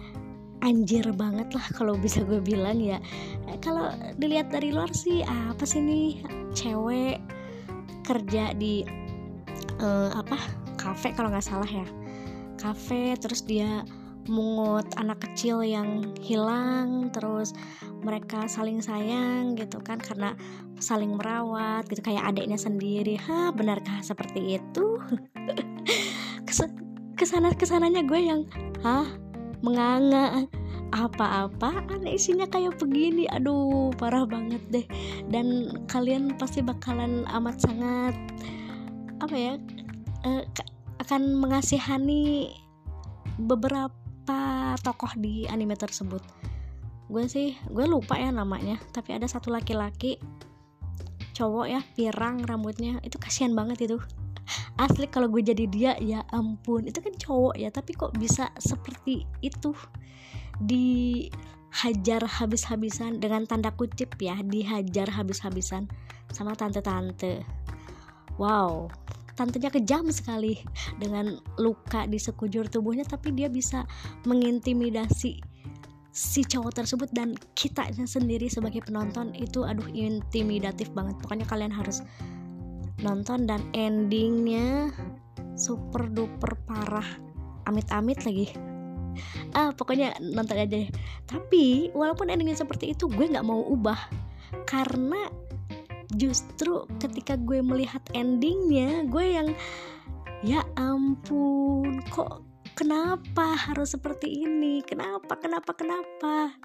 anjir 0.62 1.02
banget 1.18 1.50
lah 1.54 1.66
kalau 1.75 1.99
bisa 1.99 2.23
gue 2.23 2.38
bilang 2.38 2.78
ya. 2.78 2.99
Eh, 3.50 3.59
kalau 3.59 3.90
dilihat 4.18 4.50
dari 4.54 4.71
luar 4.71 4.90
sih 4.94 5.23
apa 5.26 5.62
sih 5.66 5.82
nih 5.82 6.23
cewek 6.54 7.18
kerja 8.02 8.52
di 8.54 8.82
uh, 9.80 10.11
apa 10.14 10.38
kafe 10.78 11.14
kalau 11.14 11.30
nggak 11.30 11.47
salah 11.47 11.68
ya. 11.68 11.87
Kafe 12.59 13.18
terus 13.18 13.42
dia 13.42 13.82
mungut 14.30 14.87
anak 14.94 15.18
kecil 15.18 15.66
yang 15.66 16.14
hilang 16.23 17.11
terus 17.11 17.50
mereka 18.06 18.47
saling 18.47 18.78
sayang 18.78 19.59
gitu 19.59 19.82
kan 19.82 19.99
karena 19.99 20.38
saling 20.78 21.18
merawat 21.18 21.87
gitu 21.90 22.02
kayak 22.02 22.30
adiknya 22.30 22.59
sendiri. 22.59 23.18
Ha 23.18 23.50
benarkah 23.54 24.02
seperti 24.02 24.59
itu? 24.59 24.99
Ke 27.18 27.25
sana 27.28 27.54
ke 27.54 27.62
sananya 27.62 28.02
gue 28.02 28.18
yang 28.18 28.42
hah? 28.82 29.06
Menganga 29.62 30.42
apa-apa 30.92 31.88
aneh 31.88 32.14
isinya 32.20 32.44
kayak 32.46 32.76
begini. 32.76 33.25
Aduh 33.32 33.90
parah 33.96 34.28
banget 34.28 34.61
deh. 34.68 34.87
Dan 35.32 35.72
kalian 35.88 36.37
pasti 36.37 36.61
bakalan 36.61 37.25
amat 37.32 37.56
sangat 37.64 38.14
apa 39.22 39.37
ya 39.38 39.54
uh, 40.26 40.42
akan 41.02 41.38
mengasihani 41.38 42.52
beberapa 43.40 44.76
tokoh 44.84 45.11
di 45.16 45.49
anime 45.49 45.75
tersebut. 45.75 46.20
Gue 47.08 47.25
sih 47.26 47.56
gue 47.72 47.84
lupa 47.88 48.16
ya 48.16 48.30
namanya 48.30 48.80
tapi 48.92 49.16
ada 49.16 49.26
satu 49.26 49.52
laki-laki 49.52 50.20
cowok 51.32 51.66
ya 51.66 51.80
pirang 51.96 52.44
rambutnya. 52.44 53.00
Itu 53.00 53.16
kasihan 53.16 53.56
banget 53.56 53.88
itu. 53.88 53.99
Asli 54.76 55.06
kalau 55.06 55.30
gue 55.30 55.40
jadi 55.40 55.64
dia 55.70 55.92
ya 56.02 56.20
ampun. 56.34 56.84
Itu 56.84 57.00
kan 57.00 57.14
cowok 57.16 57.54
ya 57.56 57.72
tapi 57.72 57.96
kok 57.96 58.12
bisa 58.20 58.52
seperti 58.61 59.25
itu 59.40 59.72
dihajar 60.61 62.21
habis-habisan 62.26 63.23
dengan 63.23 63.49
tanda 63.49 63.73
kutip 63.73 64.18
ya 64.21 64.37
dihajar 64.44 65.09
habis-habisan 65.09 65.88
sama 66.28 66.52
tante-tante. 66.59 67.47
Wow 68.37 68.92
tantenya 69.32 69.73
kejam 69.73 70.12
sekali 70.12 70.61
dengan 71.00 71.40
luka 71.56 72.04
di 72.04 72.21
sekujur 72.21 72.68
tubuhnya 72.68 73.04
tapi 73.09 73.32
dia 73.32 73.49
bisa 73.49 73.88
mengintimidasi 74.28 75.40
si 76.12 76.40
cowok 76.44 76.85
tersebut 76.85 77.09
dan 77.16 77.32
kita 77.56 77.88
sendiri 78.04 78.47
sebagai 78.52 78.85
penonton. 78.85 79.32
Itu 79.32 79.64
aduh 79.64 79.88
intimidatif 79.88 80.92
banget. 80.92 81.16
Pokoknya 81.25 81.49
kalian 81.49 81.73
harus 81.73 82.04
nonton 83.00 83.49
dan 83.49 83.64
endingnya 83.73 84.92
super 85.56 86.12
duper 86.12 86.52
parah. 86.68 87.09
Amit-amit 87.64 88.21
lagi 88.28 88.52
ah 89.57 89.71
pokoknya 89.73 90.16
nonton 90.21 90.57
aja 90.59 90.69
deh. 90.69 90.88
Tapi 91.26 91.90
walaupun 91.97 92.28
endingnya 92.28 92.59
seperti 92.59 92.92
itu 92.92 93.09
gue 93.09 93.28
nggak 93.28 93.47
mau 93.47 93.61
ubah. 93.61 93.99
Karena 94.69 95.28
justru 96.12 96.85
ketika 97.00 97.40
gue 97.40 97.64
melihat 97.64 98.04
endingnya 98.12 99.09
gue 99.09 99.25
yang 99.25 99.49
ya 100.45 100.61
ampun 100.76 102.02
kok 102.12 102.45
kenapa 102.75 103.54
harus 103.54 103.95
seperti 103.95 104.45
ini? 104.45 104.83
Kenapa 104.85 105.38
kenapa 105.38 105.73
kenapa? 105.76 106.57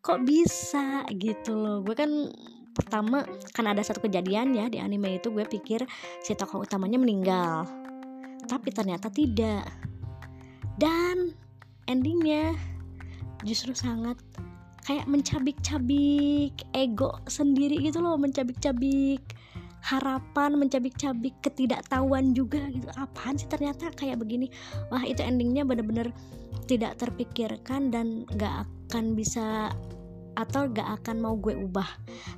Kok 0.00 0.24
bisa? 0.24 1.04
Gitu 1.12 1.52
loh. 1.54 1.84
Gue 1.84 1.94
kan 1.98 2.10
pertama 2.72 3.26
kan 3.50 3.66
ada 3.66 3.82
satu 3.82 4.06
kejadian 4.06 4.54
ya 4.54 4.70
di 4.70 4.78
anime 4.78 5.18
itu 5.18 5.34
gue 5.34 5.42
pikir 5.42 5.82
si 6.22 6.32
tokoh 6.38 6.62
utamanya 6.62 6.96
meninggal. 6.96 7.66
Tapi 8.46 8.72
ternyata 8.72 9.10
tidak. 9.10 9.66
Dan 10.78 11.34
endingnya 11.88 12.54
justru 13.42 13.72
sangat 13.72 14.20
kayak 14.84 15.08
mencabik-cabik 15.08 16.54
ego 16.72 17.20
sendiri 17.28 17.80
gitu 17.80 18.00
loh 18.00 18.16
mencabik-cabik 18.16 19.20
harapan 19.84 20.58
mencabik-cabik 20.58 21.34
ketidaktahuan 21.40 22.34
juga 22.34 22.60
gitu. 22.68 22.88
Apaan 22.98 23.38
sih 23.38 23.48
ternyata 23.48 23.88
kayak 23.94 24.20
begini? 24.20 24.50
Wah 24.90 25.02
itu 25.06 25.22
endingnya 25.22 25.62
bener-bener 25.64 26.10
tidak 26.68 26.98
terpikirkan 27.00 27.88
dan 27.88 28.28
gak 28.36 28.68
akan 28.90 29.16
bisa 29.16 29.72
atau 30.36 30.70
gak 30.70 31.02
akan 31.02 31.22
mau 31.22 31.34
gue 31.38 31.56
ubah. 31.56 31.88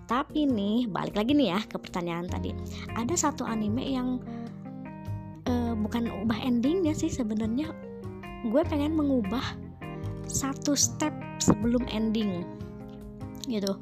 Tapi 0.07 0.47
nih 0.47 0.87
balik 0.89 1.17
lagi 1.17 1.33
nih 1.35 1.57
ya 1.57 1.61
ke 1.65 1.77
pertanyaan 1.81 2.29
tadi. 2.29 2.55
Ada 2.95 3.31
satu 3.31 3.43
anime 3.49 3.83
yang 3.83 4.09
uh, 5.49 5.75
bukan 5.75 6.07
ubah 6.23 6.39
endingnya 6.45 6.95
sih 6.95 7.11
sebenarnya 7.11 7.73
gue 8.47 8.63
pengen 8.65 8.97
mengubah 8.97 9.45
satu 10.31 10.73
step 10.79 11.13
sebelum 11.43 11.85
ending. 11.91 12.47
Gitu. 13.45 13.75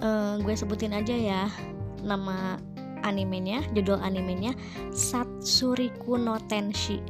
Uh, 0.00 0.40
gue 0.40 0.56
sebutin 0.56 0.96
aja 0.96 1.12
ya 1.12 1.42
nama 2.00 2.56
animenya 3.04 3.64
judul 3.76 4.00
animenya 4.00 4.56
Satsuriku 4.92 6.16
no 6.16 6.36
Tenshi. 6.48 7.00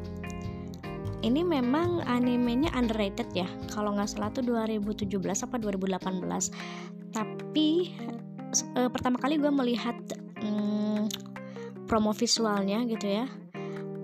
Ini 1.20 1.44
memang 1.44 2.00
animenya 2.08 2.72
underrated 2.74 3.28
ya. 3.36 3.46
Kalau 3.70 3.94
nggak 3.94 4.08
salah 4.08 4.32
tuh 4.32 4.42
2017 4.42 5.06
apa 5.20 5.56
2018 5.60 7.10
tapi 7.10 7.90
uh, 8.78 8.88
pertama 8.90 9.18
kali 9.18 9.36
gue 9.38 9.50
melihat 9.50 9.98
um, 10.42 11.06
promo 11.86 12.14
visualnya 12.14 12.82
gitu 12.86 13.06
ya. 13.06 13.26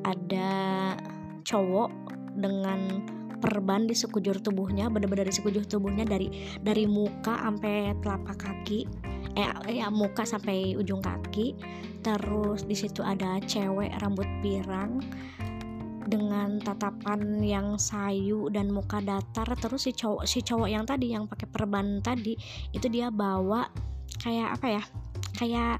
Ada 0.06 0.50
cowok 1.46 2.05
dengan 2.36 3.02
perban 3.36 3.84
di 3.84 3.92
sekujur 3.92 4.40
tubuhnya 4.40 4.88
bener-bener 4.88 5.28
di 5.28 5.34
sekujur 5.34 5.68
tubuhnya 5.68 6.08
dari 6.08 6.32
dari 6.60 6.88
muka 6.88 7.36
sampai 7.36 7.92
telapak 8.00 8.36
kaki 8.40 8.88
eh 9.36 9.52
ya 9.68 9.92
muka 9.92 10.24
sampai 10.24 10.74
ujung 10.74 11.04
kaki. 11.04 11.52
Terus 12.00 12.64
di 12.64 12.72
situ 12.72 13.04
ada 13.04 13.36
cewek 13.44 13.92
rambut 14.00 14.26
pirang 14.40 15.04
dengan 16.06 16.62
tatapan 16.62 17.42
yang 17.44 17.76
sayu 17.76 18.48
dan 18.48 18.72
muka 18.72 19.04
datar. 19.04 19.46
Terus 19.60 19.84
si 19.84 19.92
cowok 19.92 20.24
si 20.24 20.40
cowok 20.40 20.68
yang 20.72 20.88
tadi 20.88 21.12
yang 21.12 21.28
pakai 21.28 21.46
perban 21.52 22.00
tadi 22.00 22.32
itu 22.72 22.88
dia 22.88 23.12
bawa 23.12 23.68
kayak 24.24 24.56
apa 24.56 24.66
ya 24.80 24.82
kayak 25.36 25.76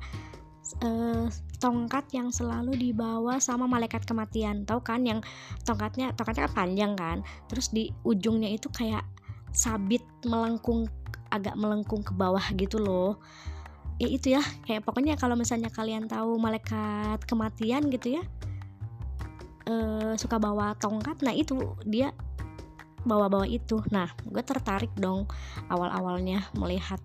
uh, 0.83 1.27
tongkat 1.63 2.11
yang 2.13 2.29
selalu 2.35 2.75
dibawa 2.75 3.39
sama 3.39 3.69
malaikat 3.71 4.03
kematian. 4.05 4.67
Tahu 4.67 4.81
kan 4.83 5.07
yang 5.07 5.21
tongkatnya 5.63 6.13
tongkatnya 6.17 6.51
kan 6.51 6.55
panjang 6.55 6.93
kan? 6.99 7.19
Terus 7.47 7.71
di 7.71 7.93
ujungnya 8.03 8.51
itu 8.51 8.67
kayak 8.73 9.05
sabit 9.55 10.05
melengkung 10.27 10.91
agak 11.31 11.55
melengkung 11.59 12.03
ke 12.03 12.13
bawah 12.15 12.45
gitu 12.59 12.81
loh. 12.81 13.19
Ya 13.97 14.09
itu 14.13 14.27
ya 14.37 14.43
kayak 14.69 14.85
pokoknya 14.85 15.17
kalau 15.17 15.39
misalnya 15.39 15.73
kalian 15.73 16.05
tahu 16.05 16.37
malaikat 16.37 17.25
kematian 17.25 17.89
gitu 17.89 18.21
ya 18.21 18.23
e, 19.67 19.75
suka 20.17 20.39
bawa 20.39 20.77
tongkat 20.79 21.21
nah 21.25 21.35
itu 21.35 21.77
dia 21.85 22.15
bawa-bawa 23.07 23.47
itu. 23.47 23.83
Nah 23.95 24.11
gue 24.27 24.43
tertarik 24.43 24.91
dong 24.99 25.31
awal-awalnya 25.71 26.43
melihat 26.59 26.99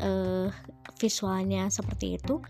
e, 0.00 0.10
visualnya 0.96 1.68
seperti 1.68 2.16
itu 2.16 2.40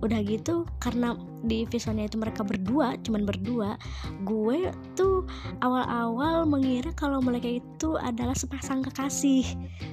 udah 0.00 0.20
gitu 0.24 0.64
karena 0.80 1.12
di 1.44 1.68
visualnya 1.68 2.08
itu 2.08 2.16
mereka 2.16 2.40
berdua 2.40 2.96
cuman 3.04 3.28
berdua 3.28 3.76
gue 4.24 4.72
tuh 4.96 5.28
awal-awal 5.60 6.48
mengira 6.48 6.88
kalau 6.96 7.20
mereka 7.20 7.60
itu 7.60 8.00
adalah 8.00 8.32
sepasang 8.32 8.80
kekasih. 8.80 9.44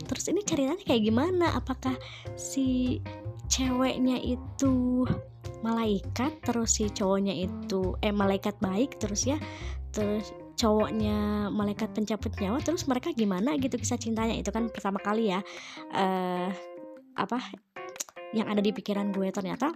Terus 0.07 0.25
ini 0.31 0.41
ceritanya 0.47 0.79
kayak 0.83 1.03
gimana? 1.03 1.51
Apakah 1.55 1.95
si 2.39 2.99
ceweknya 3.51 4.19
itu 4.23 5.03
malaikat 5.63 6.39
terus 6.43 6.79
si 6.79 6.87
cowoknya 6.91 7.33
itu 7.35 7.95
eh 8.03 8.13
malaikat 8.13 8.55
baik 8.63 8.99
terus 9.01 9.25
ya 9.25 9.39
terus 9.91 10.29
cowoknya 10.57 11.49
malaikat 11.49 11.89
pencabut 11.93 12.33
nyawa 12.37 12.59
terus 12.61 12.85
mereka 12.87 13.11
gimana 13.11 13.59
gitu 13.59 13.75
kisah 13.75 13.99
cintanya? 13.99 14.39
Itu 14.39 14.55
kan 14.55 14.71
pertama 14.71 15.03
kali 15.03 15.35
ya 15.35 15.43
uh, 15.91 16.49
apa 17.17 17.41
yang 18.31 18.47
ada 18.47 18.61
di 18.61 18.69
pikiran 18.71 19.09
gue 19.11 19.33
ternyata 19.33 19.73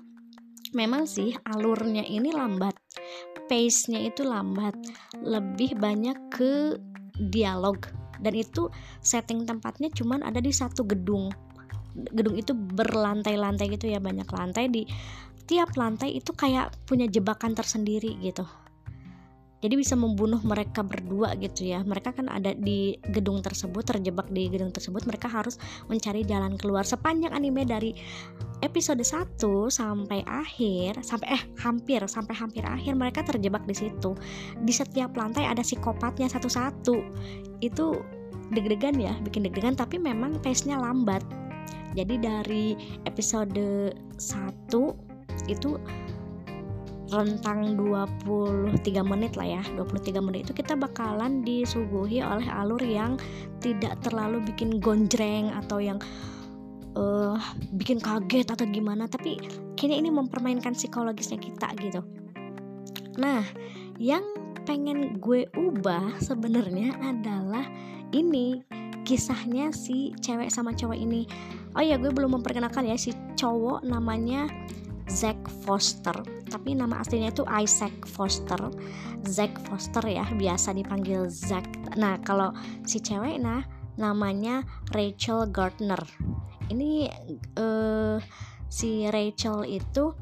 memang 0.72 1.10
sih 1.10 1.36
alurnya 1.44 2.06
ini 2.06 2.32
lambat 2.32 2.78
pace-nya 3.52 4.00
itu 4.08 4.24
lambat 4.24 4.72
lebih 5.20 5.76
banyak 5.76 6.16
ke 6.32 6.80
dialog. 7.20 7.84
Dan 8.22 8.38
itu 8.38 8.72
setting 9.04 9.44
tempatnya 9.44 9.92
cuman 9.92 10.24
ada 10.24 10.40
di 10.40 10.56
satu 10.56 10.88
gedung. 10.88 11.28
Gedung 12.16 12.40
itu 12.40 12.56
berlantai-lantai 12.56 13.76
gitu 13.76 13.92
ya 13.92 14.00
banyak 14.00 14.30
lantai 14.32 14.72
di 14.72 14.88
tiap 15.44 15.76
lantai 15.76 16.16
itu 16.16 16.32
kayak 16.32 16.72
punya 16.88 17.12
jebakan 17.12 17.52
tersendiri 17.52 18.16
gitu 18.24 18.48
jadi 19.62 19.78
bisa 19.78 19.94
membunuh 19.94 20.42
mereka 20.42 20.82
berdua 20.82 21.38
gitu 21.38 21.70
ya. 21.70 21.86
Mereka 21.86 22.18
kan 22.18 22.28
ada 22.34 22.58
di 22.58 22.98
gedung 23.14 23.46
tersebut 23.46 23.86
terjebak 23.86 24.26
di 24.34 24.50
gedung 24.50 24.74
tersebut. 24.74 25.06
Mereka 25.06 25.30
harus 25.30 25.62
mencari 25.86 26.26
jalan 26.26 26.58
keluar. 26.58 26.82
Sepanjang 26.82 27.30
anime 27.38 27.70
dari 27.70 27.94
episode 28.66 29.06
1 29.06 29.38
sampai 29.70 30.26
akhir 30.26 31.06
sampai 31.06 31.28
eh 31.38 31.44
hampir 31.62 32.02
sampai 32.10 32.34
hampir 32.34 32.66
akhir 32.66 32.98
mereka 32.98 33.22
terjebak 33.22 33.62
di 33.70 33.78
situ. 33.78 34.18
Di 34.66 34.74
setiap 34.74 35.14
lantai 35.14 35.46
ada 35.46 35.62
psikopatnya 35.62 36.26
satu-satu. 36.26 36.98
Itu 37.62 38.02
deg-degan 38.50 38.98
ya 38.98 39.14
bikin 39.22 39.46
deg-degan 39.46 39.78
tapi 39.78 40.02
memang 40.02 40.42
pace-nya 40.42 40.82
lambat. 40.82 41.22
Jadi 41.94 42.18
dari 42.18 42.74
episode 43.06 43.94
1 44.18 44.74
itu 45.46 45.78
rentang 47.12 47.76
23 47.76 48.80
menit 49.04 49.36
lah 49.36 49.60
ya 49.60 49.64
23 49.76 50.24
menit 50.24 50.48
itu 50.48 50.54
kita 50.56 50.80
bakalan 50.80 51.44
disuguhi 51.44 52.24
oleh 52.24 52.48
alur 52.48 52.80
yang 52.80 53.20
tidak 53.60 54.00
terlalu 54.00 54.40
bikin 54.48 54.80
gonjreng 54.80 55.52
atau 55.52 55.84
yang 55.84 56.00
uh, 56.96 57.36
bikin 57.76 58.00
kaget 58.00 58.48
atau 58.48 58.66
gimana. 58.68 59.08
Tapi 59.12 59.38
kayaknya 59.76 59.98
ini 60.08 60.10
mempermainkan 60.10 60.76
psikologisnya 60.76 61.40
kita 61.40 61.72
gitu. 61.84 62.02
Nah 63.20 63.44
yang 64.00 64.24
pengen 64.64 65.20
gue 65.20 65.50
ubah 65.58 66.22
sebenarnya 66.22 66.96
adalah 67.02 67.66
ini 68.16 68.62
kisahnya 69.04 69.74
si 69.74 70.16
cewek 70.22 70.48
sama 70.48 70.72
cowok 70.72 70.98
ini. 70.98 71.28
Oh 71.76 71.84
ya 71.84 71.96
gue 72.00 72.12
belum 72.12 72.40
memperkenalkan 72.40 72.88
ya 72.88 72.96
si 72.96 73.16
cowok 73.36 73.84
namanya 73.84 74.48
Zack 75.12 75.38
Foster. 75.68 76.16
Tapi 76.48 76.80
nama 76.80 77.04
aslinya 77.04 77.36
itu 77.36 77.44
Isaac 77.52 77.92
Foster. 78.08 78.72
Zack 79.28 79.52
Foster 79.68 80.02
ya 80.08 80.24
biasa 80.32 80.72
dipanggil 80.72 81.28
Zack 81.28 81.68
nah 82.00 82.16
kalau 82.24 82.56
si 82.88 83.04
cewek 83.04 83.44
nah 83.44 83.68
namanya 84.00 84.64
Rachel 84.96 85.52
Gardner. 85.52 86.00
Ini 86.72 87.12
uh, 87.60 88.18
si 88.72 89.04
Rachel 89.12 89.68
itu 89.68 90.16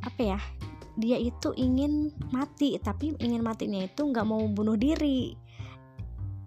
apa 0.00 0.20
ya 0.22 0.40
dia 0.96 1.20
itu 1.20 1.52
ingin 1.52 2.08
mati 2.32 2.80
tapi 2.80 3.12
ingin 3.20 3.44
matinya 3.44 3.84
itu 3.84 4.00
nggak 4.00 4.24
mau 4.24 4.40
bunuh 4.48 4.80
diri. 4.80 5.36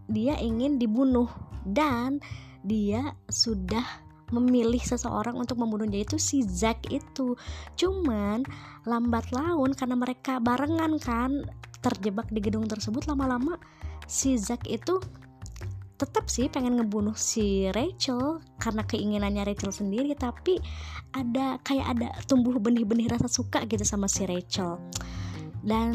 Dia 0.09 0.41
ingin 0.41 0.81
dibunuh 0.81 1.29
dan 1.69 2.17
dia 2.65 3.13
sudah 3.29 4.08
memilih 4.29 4.81
seseorang 4.81 5.38
untuk 5.38 5.57
membunuh 5.62 5.86
dia 5.86 6.05
itu 6.05 6.17
si 6.17 6.45
Zack 6.45 6.89
itu. 6.89 7.38
Cuman 7.77 8.45
lambat 8.86 9.29
laun 9.33 9.74
karena 9.74 9.95
mereka 9.98 10.38
barengan 10.41 10.98
kan 11.01 11.45
terjebak 11.79 12.27
di 12.31 12.43
gedung 12.43 12.67
tersebut 12.67 13.07
lama-lama 13.07 13.55
si 14.09 14.36
Zack 14.36 14.67
itu 14.67 15.00
tetap 16.00 16.31
sih 16.31 16.48
pengen 16.48 16.79
ngebunuh 16.79 17.13
si 17.13 17.67
Rachel 17.75 18.39
karena 18.55 18.88
keinginannya 18.88 19.43
Rachel 19.43 19.75
sendiri 19.75 20.15
tapi 20.15 20.55
ada 21.12 21.59
kayak 21.59 21.86
ada 21.91 22.07
tumbuh 22.24 22.55
benih-benih 22.55 23.12
rasa 23.12 23.27
suka 23.27 23.67
gitu 23.67 23.83
sama 23.83 24.07
si 24.07 24.24
Rachel. 24.24 24.79
Dan 25.59 25.91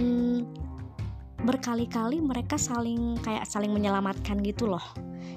berkali-kali 1.45 2.25
mereka 2.25 2.57
saling 2.57 3.21
kayak 3.21 3.45
saling 3.45 3.71
menyelamatkan 3.71 4.41
gitu 4.41 4.65
loh. 4.67 4.83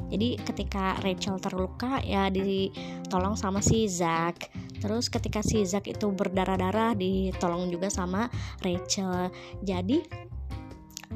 Jadi 0.07 0.39
ketika 0.39 0.95
Rachel 1.03 1.35
terluka 1.43 1.99
ya 1.99 2.31
ditolong 2.31 3.35
sama 3.35 3.59
si 3.59 3.91
Zack. 3.91 4.55
Terus 4.79 5.11
ketika 5.11 5.43
si 5.43 5.67
Zack 5.67 5.91
itu 5.91 6.07
berdarah-darah 6.15 6.95
ditolong 6.95 7.67
juga 7.67 7.91
sama 7.91 8.31
Rachel. 8.63 9.27
Jadi 9.67 9.99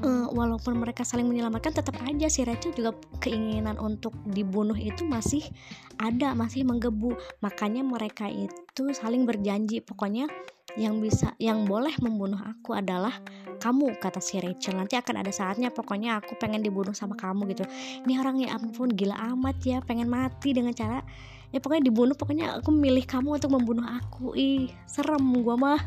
uh, 0.03 0.27
walaupun 0.27 0.75
mereka 0.75 1.07
saling 1.07 1.27
menyelamatkan 1.27 1.71
tetap 1.71 1.95
aja 2.03 2.27
si 2.27 2.43
Rachel 2.43 2.75
juga 2.75 2.91
keinginan 3.23 3.79
untuk 3.79 4.11
dibunuh 4.27 4.75
itu 4.75 5.07
masih 5.07 5.47
ada 5.95 6.35
masih 6.35 6.67
menggebu. 6.67 7.15
Makanya 7.39 7.87
mereka 7.87 8.27
itu 8.27 8.91
saling 8.91 9.23
berjanji. 9.23 9.79
Pokoknya 9.79 10.27
yang 10.79 11.03
bisa 11.03 11.35
yang 11.39 11.67
boleh 11.67 11.95
membunuh 11.99 12.39
aku 12.39 12.75
adalah 12.75 13.19
kamu 13.61 14.01
kata 14.01 14.17
si 14.17 14.41
Rachel. 14.41 14.81
Nanti 14.81 14.97
akan 14.97 15.21
ada 15.21 15.29
saatnya 15.29 15.69
pokoknya 15.69 16.17
aku 16.17 16.33
pengen 16.41 16.65
dibunuh 16.65 16.97
sama 16.97 17.13
kamu 17.13 17.53
gitu. 17.53 17.63
Ini 18.09 18.17
orang 18.17 18.41
ya 18.41 18.57
ampun 18.57 18.89
gila 18.89 19.13
amat 19.37 19.61
ya 19.61 19.77
pengen 19.85 20.09
mati 20.09 20.57
dengan 20.57 20.73
cara 20.73 21.05
ya 21.53 21.59
pokoknya 21.61 21.91
dibunuh 21.91 22.15
pokoknya 22.15 22.63
aku 22.63 22.73
milih 22.73 23.05
kamu 23.05 23.37
untuk 23.37 23.53
membunuh 23.53 23.85
aku. 23.85 24.33
Ih 24.33 24.73
serem 24.89 25.21
gua 25.45 25.55
mah. 25.55 25.81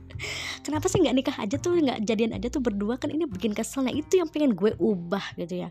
Kenapa 0.64 0.86
sih 0.86 1.02
nggak 1.02 1.16
nikah 1.16 1.36
aja 1.42 1.56
tuh 1.58 1.74
nggak 1.78 2.06
jadian 2.06 2.38
aja 2.38 2.46
tuh 2.46 2.62
berdua? 2.62 2.94
Kan 3.02 3.10
ini 3.10 3.26
bikin 3.26 3.50
kesel. 3.50 3.82
Nah 3.82 3.94
itu 3.94 4.22
yang 4.22 4.30
pengen 4.30 4.54
gue 4.54 4.78
ubah 4.78 5.34
gitu 5.34 5.66
ya. 5.66 5.68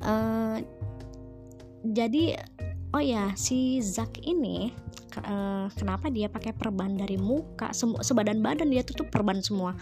Uh, 0.00 0.62
jadi 1.82 2.38
oh 2.94 3.02
ya 3.02 3.32
si 3.36 3.80
Zack 3.84 4.22
ini 4.24 4.72
uh, 5.24 5.66
kenapa 5.74 6.08
dia 6.12 6.30
pakai 6.30 6.54
perban 6.54 6.94
dari 6.94 7.18
muka? 7.18 7.72
Sebadan 7.74 8.44
badan 8.44 8.70
dia 8.70 8.84
tuh 8.84 9.08
perban 9.08 9.40
semua. 9.42 9.74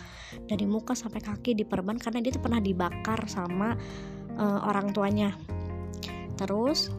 Dari 0.46 0.64
muka 0.64 0.96
sampai 0.96 1.20
kaki 1.20 1.58
diperban 1.58 2.00
karena 2.00 2.22
dia 2.22 2.32
tuh 2.32 2.42
pernah 2.42 2.62
dibakar 2.62 3.20
sama 3.28 3.76
uh, 4.38 4.60
orang 4.64 4.94
tuanya. 4.94 5.34
Terus 6.40 6.92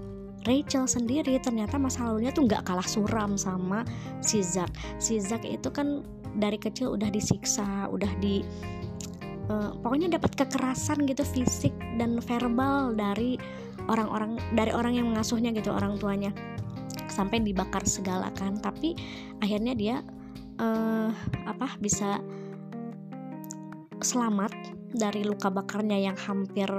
Rachel 0.45 0.87
sendiri 0.87 1.35
ternyata 1.43 1.75
masa 1.75 2.07
lalunya 2.07 2.31
tuh 2.31 2.47
nggak 2.47 2.63
kalah 2.63 2.85
suram 2.85 3.35
sama 3.35 3.83
si 4.23 4.39
Zack. 4.39 4.71
Si 5.01 5.19
Zack 5.19 5.43
itu 5.43 5.67
kan 5.73 6.05
dari 6.37 6.61
kecil 6.61 6.93
udah 6.93 7.09
disiksa 7.09 7.89
udah 7.89 8.11
di 8.21 8.45
uh, 9.49 9.73
pokoknya 9.81 10.15
dapat 10.15 10.37
kekerasan 10.37 11.03
gitu 11.09 11.25
fisik 11.25 11.73
dan 11.97 12.21
verbal 12.21 12.93
dari 12.93 13.35
orang-orang 13.88 14.39
dari 14.53 14.72
orang 14.72 14.96
yang 14.96 15.07
mengasuhnya 15.09 15.51
gitu 15.55 15.72
orang 15.74 15.98
tuanya. 15.98 16.31
Sampai 17.07 17.42
dibakar 17.42 17.83
segala 17.88 18.29
kan 18.35 18.61
tapi 18.61 18.94
akhirnya 19.42 19.74
dia 19.74 19.96
uh, 20.61 21.09
apa 21.50 21.79
bisa 21.81 22.22
selamat 23.98 24.53
dari 24.94 25.25
luka 25.25 25.50
bakarnya 25.50 25.98
yang 25.98 26.16
hampir 26.16 26.70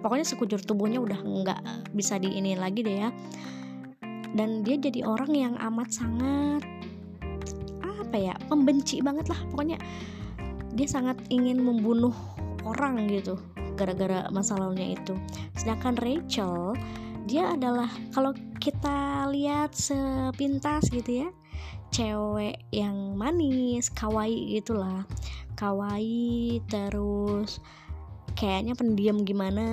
pokoknya 0.00 0.22
sekujur 0.22 0.62
tubuhnya 0.62 1.02
udah 1.02 1.18
nggak 1.18 1.60
bisa 1.90 2.16
di 2.22 2.38
ini 2.38 2.54
lagi 2.54 2.86
deh 2.86 2.96
ya. 3.08 3.10
Dan 4.34 4.66
dia 4.66 4.74
jadi 4.78 5.06
orang 5.06 5.30
yang 5.30 5.54
amat 5.58 5.94
sangat 5.94 6.62
apa 7.82 8.16
ya 8.18 8.34
pembenci 8.46 9.02
banget 9.02 9.30
lah. 9.30 9.40
Pokoknya 9.50 9.78
dia 10.74 10.88
sangat 10.90 11.18
ingin 11.30 11.62
membunuh 11.62 12.14
orang 12.66 13.06
gitu 13.06 13.38
gara-gara 13.74 14.26
masa 14.30 14.56
lalunya 14.56 14.94
itu. 14.94 15.14
Sedangkan 15.58 15.98
Rachel 15.98 16.74
dia 17.24 17.56
adalah 17.56 17.88
kalau 18.12 18.36
kita 18.60 19.28
lihat 19.32 19.72
sepintas 19.72 20.88
gitu 20.92 21.24
ya 21.24 21.28
cewek 21.94 22.58
yang 22.74 23.14
manis 23.14 23.86
kawaii 23.86 24.58
gitulah. 24.58 25.06
Kawaii 25.54 26.58
terus 26.66 27.62
kayaknya 28.34 28.74
pendiam 28.74 29.22
gimana 29.22 29.66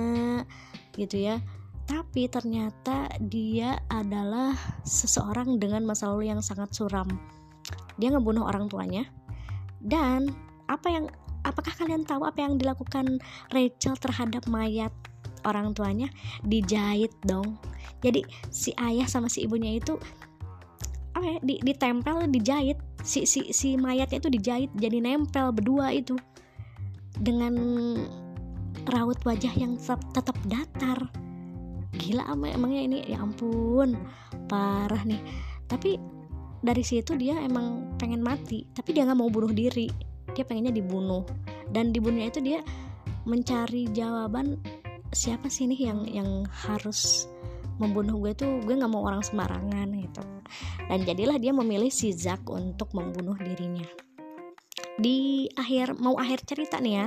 gitu 0.94 1.18
ya. 1.18 1.42
Tapi 1.82 2.30
ternyata 2.30 3.10
dia 3.18 3.82
adalah 3.90 4.54
seseorang 4.86 5.58
dengan 5.58 5.82
masa 5.82 6.14
lalu 6.14 6.30
yang 6.30 6.38
sangat 6.38 6.70
suram. 6.70 7.10
Dia 7.98 8.14
ngebunuh 8.14 8.46
orang 8.46 8.70
tuanya. 8.70 9.02
Dan 9.82 10.30
apa 10.70 10.88
yang 10.94 11.10
apakah 11.42 11.74
kalian 11.74 12.06
tahu 12.06 12.26
apa 12.26 12.42
yang 12.42 12.58
dilakukan 12.58 13.18
Rachel 13.50 13.94
terhadap 13.98 14.46
mayat 14.48 14.92
orang 15.46 15.74
tuanya? 15.74 16.08
Dijahit 16.46 17.12
dong. 17.26 17.58
Jadi 18.02 18.26
si 18.50 18.74
ayah 18.78 19.06
sama 19.06 19.30
si 19.30 19.46
ibunya 19.46 19.78
itu 19.78 19.98
apa 21.12 21.24
ya 21.26 21.38
di, 21.42 21.60
ditempel 21.62 22.26
dijahit. 22.30 22.78
Si 23.02 23.26
si 23.26 23.50
si 23.50 23.74
mayatnya 23.74 24.22
itu 24.22 24.30
dijahit 24.30 24.70
jadi 24.78 24.98
nempel 25.02 25.50
berdua 25.54 25.90
itu. 25.94 26.18
Dengan 27.12 27.54
raut 28.88 29.20
wajah 29.22 29.52
yang 29.54 29.78
tetap, 29.78 30.00
tetap 30.16 30.36
datar. 30.48 30.98
Gila 31.92 32.24
emangnya 32.34 32.82
ini 32.82 32.98
ya 33.06 33.20
ampun 33.20 33.94
parah 34.48 35.04
nih. 35.04 35.20
Tapi 35.68 36.00
dari 36.62 36.86
situ 36.86 37.18
dia 37.18 37.42
emang 37.42 37.98
pengen 37.98 38.22
mati 38.22 38.70
tapi 38.70 38.94
dia 38.94 39.02
nggak 39.02 39.18
mau 39.18 39.26
bunuh 39.26 39.50
diri 39.50 40.11
dia 40.34 40.44
pengennya 40.44 40.74
dibunuh. 40.74 41.24
Dan 41.72 41.92
dibunuhnya 41.92 42.28
itu 42.28 42.40
dia 42.44 42.60
mencari 43.24 43.86
jawaban 43.94 44.58
siapa 45.12 45.46
sih 45.52 45.68
nih 45.68 45.92
yang 45.92 46.00
yang 46.08 46.30
harus 46.48 47.28
membunuh 47.76 48.18
gue 48.18 48.32
tuh 48.36 48.60
gue 48.64 48.74
nggak 48.76 48.92
mau 48.92 49.06
orang 49.08 49.24
sembarangan 49.24 49.88
gitu. 49.96 50.22
Dan 50.88 51.04
jadilah 51.08 51.36
dia 51.40 51.52
memilih 51.54 51.88
si 51.88 52.12
Zack 52.12 52.44
untuk 52.48 52.92
membunuh 52.92 53.36
dirinya. 53.38 53.86
Di 55.00 55.48
akhir 55.56 55.96
mau 55.96 56.20
akhir 56.20 56.44
cerita 56.44 56.76
nih 56.76 56.94
ya. 57.00 57.06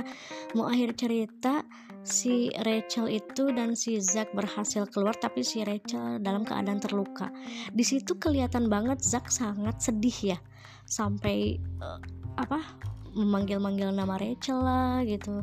Mau 0.58 0.66
akhir 0.66 0.98
cerita 0.98 1.62
si 2.06 2.50
Rachel 2.62 3.10
itu 3.10 3.50
dan 3.54 3.78
si 3.78 3.98
Zack 3.98 4.34
berhasil 4.34 4.86
keluar 4.90 5.14
tapi 5.18 5.42
si 5.46 5.62
Rachel 5.62 6.18
dalam 6.22 6.42
keadaan 6.42 6.82
terluka. 6.82 7.30
Di 7.70 7.82
situ 7.86 8.18
kelihatan 8.18 8.66
banget 8.66 9.02
Zack 9.02 9.30
sangat 9.30 9.78
sedih 9.78 10.34
ya. 10.34 10.38
Sampai 10.86 11.58
uh, 11.82 11.98
apa 12.38 12.62
memanggil-manggil 13.16 13.90
nama 13.90 14.20
Rachel 14.20 14.60
lah 14.60 15.00
gitu. 15.08 15.40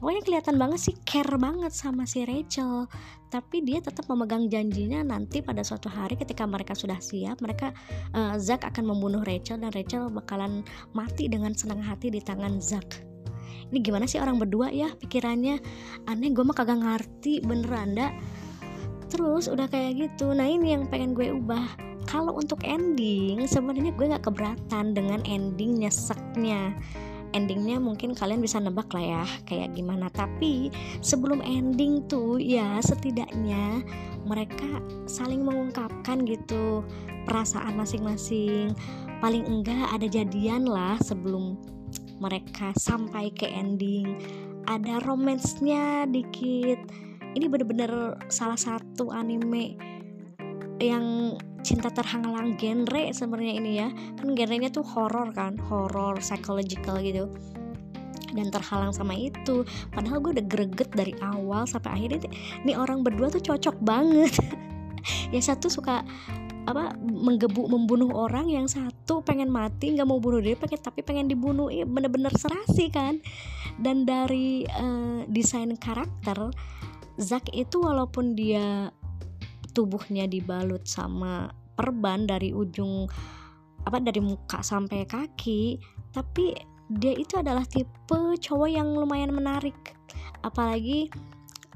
Pokoknya 0.00 0.22
kelihatan 0.24 0.56
banget 0.56 0.80
sih 0.80 0.94
care 1.06 1.36
banget 1.38 1.70
sama 1.70 2.08
si 2.08 2.26
Rachel. 2.26 2.90
Tapi 3.30 3.62
dia 3.62 3.78
tetap 3.78 4.10
memegang 4.10 4.50
janjinya 4.50 5.06
nanti 5.06 5.38
pada 5.38 5.62
suatu 5.62 5.86
hari 5.86 6.18
ketika 6.18 6.42
mereka 6.50 6.74
sudah 6.74 6.98
siap 6.98 7.38
mereka 7.38 7.70
uh, 8.10 8.34
Zack 8.34 8.66
akan 8.66 8.90
membunuh 8.90 9.22
Rachel 9.22 9.62
dan 9.62 9.70
Rachel 9.70 10.10
bakalan 10.10 10.66
mati 10.98 11.30
dengan 11.30 11.54
senang 11.54 11.78
hati 11.78 12.10
di 12.10 12.18
tangan 12.18 12.58
Zack. 12.58 13.06
Ini 13.70 13.78
gimana 13.86 14.10
sih 14.10 14.18
orang 14.18 14.42
berdua 14.42 14.74
ya 14.74 14.90
pikirannya? 14.98 15.62
Aneh 16.10 16.34
gue 16.34 16.42
mah 16.42 16.58
kagak 16.58 16.82
ngerti 16.82 17.38
beneran 17.46 17.94
anda 17.94 18.10
terus 19.10 19.50
udah 19.50 19.66
kayak 19.66 19.98
gitu 19.98 20.30
nah 20.32 20.46
ini 20.46 20.78
yang 20.78 20.86
pengen 20.86 21.12
gue 21.12 21.34
ubah 21.34 21.89
kalau 22.10 22.34
untuk 22.34 22.66
ending 22.66 23.46
sebenarnya 23.46 23.94
gue 23.94 24.10
gak 24.10 24.26
keberatan 24.26 24.98
dengan 24.98 25.22
ending 25.30 25.78
nyeseknya. 25.86 26.74
Endingnya 27.30 27.78
mungkin 27.78 28.18
kalian 28.18 28.42
bisa 28.42 28.58
nebak 28.58 28.90
lah 28.90 29.22
ya 29.22 29.24
kayak 29.46 29.78
gimana. 29.78 30.10
Tapi 30.10 30.74
sebelum 30.98 31.38
ending 31.38 32.02
tuh 32.10 32.42
ya 32.42 32.82
setidaknya 32.82 33.86
mereka 34.26 34.82
saling 35.06 35.46
mengungkapkan 35.46 36.26
gitu 36.26 36.82
perasaan 37.30 37.78
masing-masing. 37.78 38.74
Paling 39.22 39.46
enggak 39.46 39.94
ada 39.94 40.10
jadian 40.10 40.66
lah 40.66 40.98
sebelum 40.98 41.54
mereka 42.18 42.74
sampai 42.74 43.30
ke 43.30 43.46
ending. 43.46 44.18
Ada 44.66 44.98
romansnya 45.06 46.10
dikit. 46.10 46.82
Ini 47.38 47.46
bener-bener 47.46 48.18
salah 48.26 48.58
satu 48.58 49.14
anime 49.14 49.78
yang 50.82 51.38
cinta 51.60 51.92
terhalang 51.92 52.56
genre 52.56 53.12
sebenarnya 53.12 53.54
ini 53.56 53.70
ya. 53.80 53.88
Kan 54.16 54.32
genrenya 54.34 54.72
tuh 54.72 54.84
horror 54.84 55.30
kan 55.32 55.60
horror 55.68 56.18
psychological 56.18 56.98
gitu. 57.00 57.28
Dan 58.30 58.48
terhalang 58.48 58.94
sama 58.94 59.16
itu. 59.16 59.66
Padahal 59.90 60.22
gue 60.22 60.40
udah 60.40 60.46
greget 60.46 60.90
dari 60.94 61.14
awal 61.20 61.66
sampai 61.66 61.98
akhirnya 61.98 62.30
nih 62.62 62.76
orang 62.78 63.02
berdua 63.02 63.28
tuh 63.32 63.42
cocok 63.42 63.76
banget. 63.82 64.32
Yang 65.34 65.54
satu 65.54 65.66
suka 65.70 66.04
apa 66.68 66.94
menggebuk 67.00 67.66
membunuh 67.66 68.14
orang. 68.14 68.46
Yang 68.46 68.78
satu 68.78 69.20
pengen 69.26 69.50
mati 69.50 69.92
nggak 69.96 70.06
mau 70.06 70.22
bunuh 70.22 70.38
diri 70.38 70.54
pengen 70.54 70.80
tapi 70.80 71.02
pengen 71.02 71.26
dibunuh. 71.26 71.68
Iya 71.68 71.84
bener-bener 71.84 72.30
serasi 72.38 72.88
kan. 72.88 73.18
Dan 73.80 74.06
dari 74.06 74.62
uh, 74.68 75.26
desain 75.26 75.74
karakter 75.74 76.52
Zack 77.20 77.52
itu 77.52 77.84
walaupun 77.84 78.32
dia 78.32 78.88
tubuhnya 79.72 80.26
dibalut 80.26 80.84
sama 80.84 81.50
perban 81.78 82.28
dari 82.28 82.52
ujung 82.52 83.08
apa 83.88 83.96
dari 84.02 84.20
muka 84.20 84.60
sampai 84.60 85.08
kaki 85.08 85.80
tapi 86.12 86.52
dia 86.90 87.14
itu 87.14 87.38
adalah 87.38 87.62
tipe 87.62 88.18
cowok 88.42 88.66
yang 88.66 88.90
lumayan 88.98 89.30
menarik. 89.30 89.94
Apalagi 90.42 91.06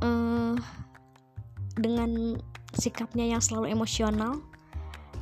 uh, 0.02 0.58
dengan 1.78 2.34
sikapnya 2.74 3.38
yang 3.38 3.42
selalu 3.42 3.70
emosional 3.70 4.42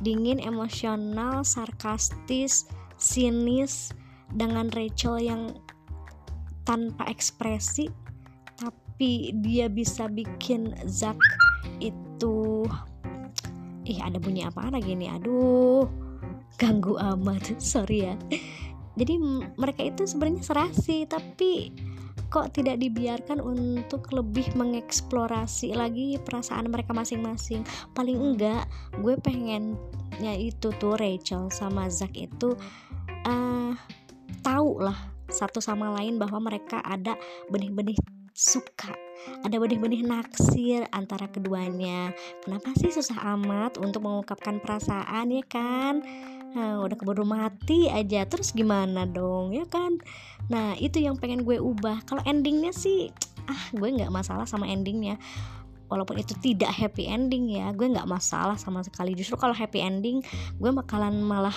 dingin 0.01 0.41
emosional 0.41 1.45
sarkastis 1.45 2.65
sinis 2.97 3.93
dengan 4.33 4.73
Rachel 4.73 5.21
yang 5.21 5.53
tanpa 6.65 7.05
ekspresi 7.05 7.93
tapi 8.57 9.35
dia 9.45 9.69
bisa 9.69 10.09
bikin 10.09 10.73
Zack 10.89 11.21
itu 11.77 12.12
ih 13.83 13.99
ada 13.99 14.17
bunyi 14.19 14.47
apa 14.47 14.71
lagi 14.71 14.95
nih 14.95 15.11
aduh. 15.19 15.87
Ganggu 16.55 16.95
amat. 16.95 17.57
Sorry 17.61 18.07
ya. 18.07 18.15
Jadi 18.93 19.17
mereka 19.57 19.81
itu 19.81 20.05
sebenarnya 20.05 20.43
serasi 20.45 21.09
tapi 21.09 21.73
kok 22.29 22.53
tidak 22.53 22.81
dibiarkan 22.81 23.41
untuk 23.41 24.09
lebih 24.09 24.53
mengeksplorasi 24.57 25.77
lagi 25.77 26.17
perasaan 26.21 26.69
mereka 26.69 26.93
masing-masing? 26.93 27.65
Paling 27.93 28.17
enggak 28.17 28.65
gue 29.01 29.17
pengennya 29.21 30.33
itu 30.37 30.73
tuh 30.77 30.97
Rachel 30.97 31.49
sama 31.49 31.89
Zack 31.89 32.13
itu 32.17 32.53
uh, 33.25 33.73
tahu 34.45 34.81
lah 34.81 34.97
satu 35.29 35.57
sama 35.57 35.89
lain 35.97 36.21
bahwa 36.21 36.37
mereka 36.41 36.81
ada 36.85 37.17
benih-benih 37.49 37.97
suka 38.33 38.93
ada 39.43 39.55
benih-benih 39.55 40.03
naksir 40.03 40.87
antara 40.91 41.29
keduanya. 41.31 42.11
Kenapa 42.43 42.71
sih 42.75 42.91
susah 42.91 43.17
amat 43.37 43.79
untuk 43.79 44.03
mengungkapkan 44.03 44.59
perasaan 44.59 45.31
ya 45.31 45.43
kan? 45.47 46.03
Nah, 46.53 46.85
udah 46.85 46.93
keburu 46.93 47.25
mati 47.25 47.89
aja 47.89 48.29
terus 48.29 48.53
gimana 48.53 49.09
dong 49.09 49.57
ya 49.57 49.65
kan? 49.65 49.97
Nah 50.53 50.77
itu 50.77 51.01
yang 51.01 51.17
pengen 51.17 51.41
gue 51.41 51.57
ubah. 51.57 52.05
Kalau 52.05 52.21
endingnya 52.29 52.69
sih 52.69 53.09
ah 53.49 53.63
gue 53.73 53.89
nggak 53.89 54.13
masalah 54.13 54.45
sama 54.45 54.69
endingnya. 54.69 55.17
Walaupun 55.89 56.21
itu 56.21 56.33
tidak 56.41 56.73
happy 56.73 57.09
ending 57.09 57.53
ya 57.53 57.73
gue 57.73 57.89
nggak 57.89 58.05
masalah 58.05 58.57
sama 58.57 58.85
sekali. 58.85 59.17
Justru 59.17 59.33
kalau 59.37 59.57
happy 59.57 59.81
ending 59.81 60.21
gue 60.61 60.69
bakalan 60.69 61.25
malah 61.25 61.55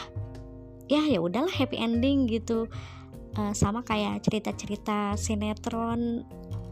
ya 0.89 1.05
ya 1.05 1.21
udahlah 1.21 1.53
happy 1.53 1.77
ending 1.77 2.25
gitu. 2.25 2.65
Uh, 3.37 3.53
sama 3.53 3.85
kayak 3.85 4.25
cerita-cerita 4.25 5.13
sinetron 5.21 6.25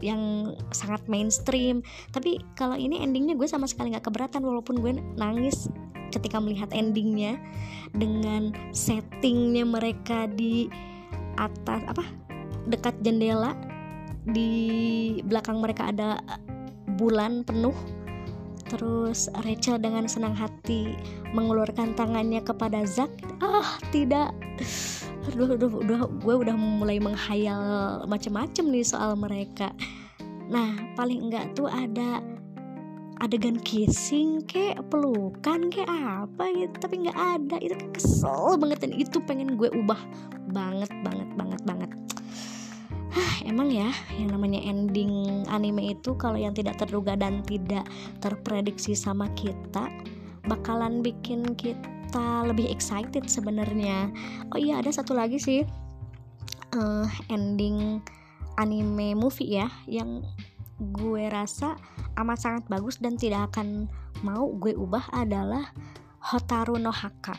yang 0.03 0.53
sangat 0.71 1.03
mainstream. 1.07 1.83
Tapi 2.11 2.41
kalau 2.55 2.75
ini 2.75 3.03
endingnya 3.03 3.37
gue 3.37 3.47
sama 3.47 3.69
sekali 3.69 3.93
nggak 3.93 4.07
keberatan 4.07 4.43
walaupun 4.43 4.79
gue 4.79 4.99
nangis 5.15 5.67
ketika 6.11 6.39
melihat 6.39 6.71
endingnya 6.71 7.35
dengan 7.91 8.55
settingnya 8.71 9.67
mereka 9.67 10.27
di 10.31 10.71
atas 11.39 11.81
apa 11.87 12.03
dekat 12.67 12.95
jendela. 13.03 13.55
Di 14.25 15.21
belakang 15.21 15.61
mereka 15.61 15.93
ada 15.93 16.17
bulan 16.97 17.45
penuh 17.45 17.75
terus 18.69 19.29
Rachel 19.45 19.77
dengan 19.77 20.09
senang 20.09 20.33
hati 20.33 20.97
mengeluarkan 21.33 21.93
tangannya 21.93 22.41
kepada 22.41 22.85
Zack. 22.85 23.11
Ah 23.41 23.77
tidak. 23.93 24.33
Aduh, 25.33 25.57
aduh, 25.57 25.81
udah 25.81 25.99
gue 26.21 26.35
udah 26.45 26.55
mulai 26.57 27.01
menghayal 27.01 28.05
macam-macam 28.05 28.65
nih 28.69 28.85
soal 28.85 29.17
mereka. 29.17 29.73
Nah 30.49 30.77
paling 30.93 31.29
enggak 31.29 31.57
tuh 31.57 31.65
ada 31.65 32.21
adegan 33.23 33.57
kissing 33.63 34.43
kayak 34.45 34.83
pelukan 34.93 35.73
kayak 35.73 35.89
apa 35.89 36.43
gitu. 36.53 36.75
Tapi 36.77 37.09
nggak 37.09 37.19
ada. 37.19 37.57
Itu 37.57 37.73
kesel 37.93 38.61
banget 38.61 38.85
dan 38.85 38.91
itu 38.93 39.17
pengen 39.25 39.57
gue 39.57 39.69
ubah. 39.73 39.99
Banget 40.53 40.93
banget 41.01 41.29
banget 41.33 41.61
banget 41.65 41.91
emang 43.49 43.71
ya 43.71 43.89
yang 44.19 44.35
namanya 44.35 44.59
ending 44.63 45.43
anime 45.47 45.95
itu 45.95 46.15
kalau 46.19 46.35
yang 46.35 46.51
tidak 46.51 46.75
terduga 46.79 47.15
dan 47.15 47.41
tidak 47.47 47.87
terprediksi 48.19 48.93
sama 48.95 49.31
kita 49.33 49.87
bakalan 50.45 51.01
bikin 51.01 51.57
kita 51.57 52.45
lebih 52.45 52.69
excited 52.69 53.25
sebenarnya. 53.27 54.13
Oh 54.53 54.59
iya 54.59 54.79
ada 54.79 54.93
satu 54.93 55.17
lagi 55.17 55.41
sih 55.41 55.65
uh, 56.75 57.07
ending 57.31 57.99
anime 58.55 59.15
movie 59.17 59.59
ya 59.59 59.67
yang 59.89 60.23
gue 60.79 61.31
rasa 61.31 61.79
amat 62.19 62.39
sangat 62.39 62.63
bagus 62.67 62.99
dan 62.99 63.15
tidak 63.15 63.51
akan 63.51 63.87
mau 64.23 64.47
gue 64.59 64.75
ubah 64.75 65.11
adalah 65.15 65.71
Hotaru 66.19 66.79
no 66.79 66.91
Haka. 66.91 67.35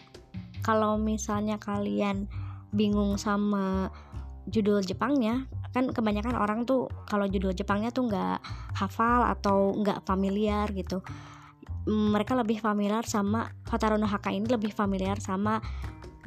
Kalau 0.64 0.96
misalnya 0.98 1.60
kalian 1.60 2.26
bingung 2.72 3.16
sama 3.20 3.90
judul 4.46 4.82
Jepangnya 4.82 5.46
kan 5.74 5.90
kebanyakan 5.90 6.36
orang 6.38 6.62
tuh 6.68 6.90
kalau 7.06 7.26
judul 7.26 7.54
Jepangnya 7.54 7.90
tuh 7.90 8.10
nggak 8.10 8.38
hafal 8.76 9.26
atau 9.26 9.74
nggak 9.78 10.04
familiar 10.04 10.70
gitu. 10.74 11.00
Mereka 11.86 12.34
lebih 12.34 12.58
familiar 12.58 13.06
sama 13.06 13.46
Hotaru 13.70 13.94
no 13.94 14.10
Haka 14.10 14.34
ini 14.34 14.50
lebih 14.50 14.74
familiar 14.74 15.22
sama 15.22 15.62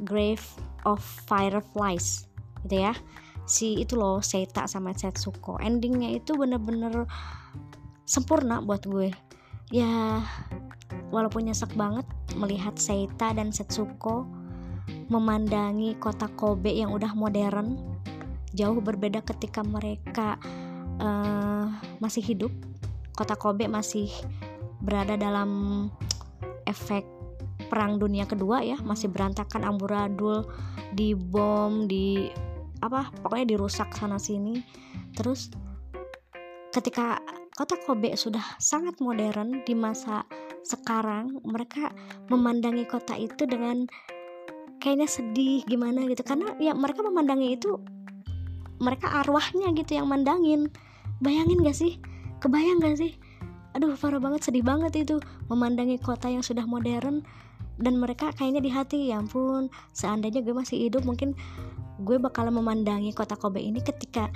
Grave 0.00 0.44
of 0.88 1.00
Fireflies 1.28 2.24
gitu 2.64 2.88
ya. 2.88 2.96
Si 3.44 3.76
itu 3.82 3.98
loh 3.98 4.24
Seita 4.24 4.64
sama 4.64 4.96
Setsuko. 4.96 5.60
Endingnya 5.60 6.16
itu 6.16 6.32
bener-bener 6.38 7.04
sempurna 8.08 8.64
buat 8.64 8.88
gue. 8.88 9.12
Ya 9.68 10.24
walaupun 11.10 11.50
nyesek 11.50 11.74
banget 11.76 12.06
melihat 12.38 12.78
Seita 12.78 13.34
dan 13.34 13.52
Setsuko 13.52 14.24
memandangi 15.10 15.98
kota 15.98 16.30
Kobe 16.30 16.70
yang 16.70 16.94
udah 16.94 17.14
modern 17.14 17.89
jauh 18.54 18.78
berbeda 18.82 19.22
ketika 19.22 19.62
mereka 19.62 20.36
uh, 20.98 21.66
masih 22.02 22.22
hidup. 22.22 22.52
Kota 23.14 23.36
Kobe 23.36 23.68
masih 23.68 24.08
berada 24.80 25.14
dalam 25.20 25.50
efek 26.64 27.04
perang 27.68 28.00
dunia 28.00 28.24
kedua 28.24 28.64
ya. 28.64 28.78
Masih 28.80 29.12
berantakan 29.12 29.66
amburadul 29.66 30.48
di 30.90 31.14
bom 31.14 31.86
di 31.86 32.30
apa 32.80 33.12
pokoknya 33.22 33.56
dirusak 33.56 33.92
sana 33.92 34.16
sini. 34.16 34.64
Terus 35.14 35.52
ketika 36.72 37.20
kota 37.54 37.76
Kobe 37.84 38.14
sudah 38.16 38.56
sangat 38.56 38.98
modern 39.04 39.62
di 39.68 39.76
masa 39.76 40.24
sekarang 40.64 41.40
mereka 41.44 41.92
memandangi 42.32 42.88
kota 42.88 43.16
itu 43.16 43.44
dengan 43.44 43.84
kayaknya 44.80 45.08
sedih 45.10 45.60
gimana 45.68 46.08
gitu. 46.08 46.24
Karena 46.24 46.56
ya 46.56 46.72
mereka 46.72 47.04
memandangi 47.04 47.52
itu 47.60 47.76
mereka 48.80 49.22
arwahnya 49.22 49.70
gitu 49.76 50.00
yang 50.00 50.08
mandangin. 50.08 50.72
Bayangin 51.20 51.60
gak 51.60 51.76
sih? 51.76 52.00
Kebayang 52.40 52.80
gak 52.80 52.96
sih? 52.96 53.12
Aduh 53.76 53.94
parah 53.94 54.18
banget 54.18 54.50
sedih 54.50 54.66
banget 54.66 55.06
itu 55.06 55.22
memandangi 55.46 56.00
kota 56.02 56.26
yang 56.26 56.42
sudah 56.42 56.66
modern 56.66 57.22
dan 57.78 57.96
mereka 57.96 58.34
kayaknya 58.34 58.60
di 58.60 58.70
hati 58.72 58.98
ya 59.08 59.22
ampun 59.22 59.72
seandainya 59.96 60.44
gue 60.44 60.52
masih 60.52 60.90
hidup 60.90 61.06
mungkin 61.06 61.32
gue 62.02 62.20
bakal 62.20 62.50
memandangi 62.52 63.14
kota 63.16 63.38
Kobe 63.38 63.62
ini 63.62 63.80
ketika 63.80 64.28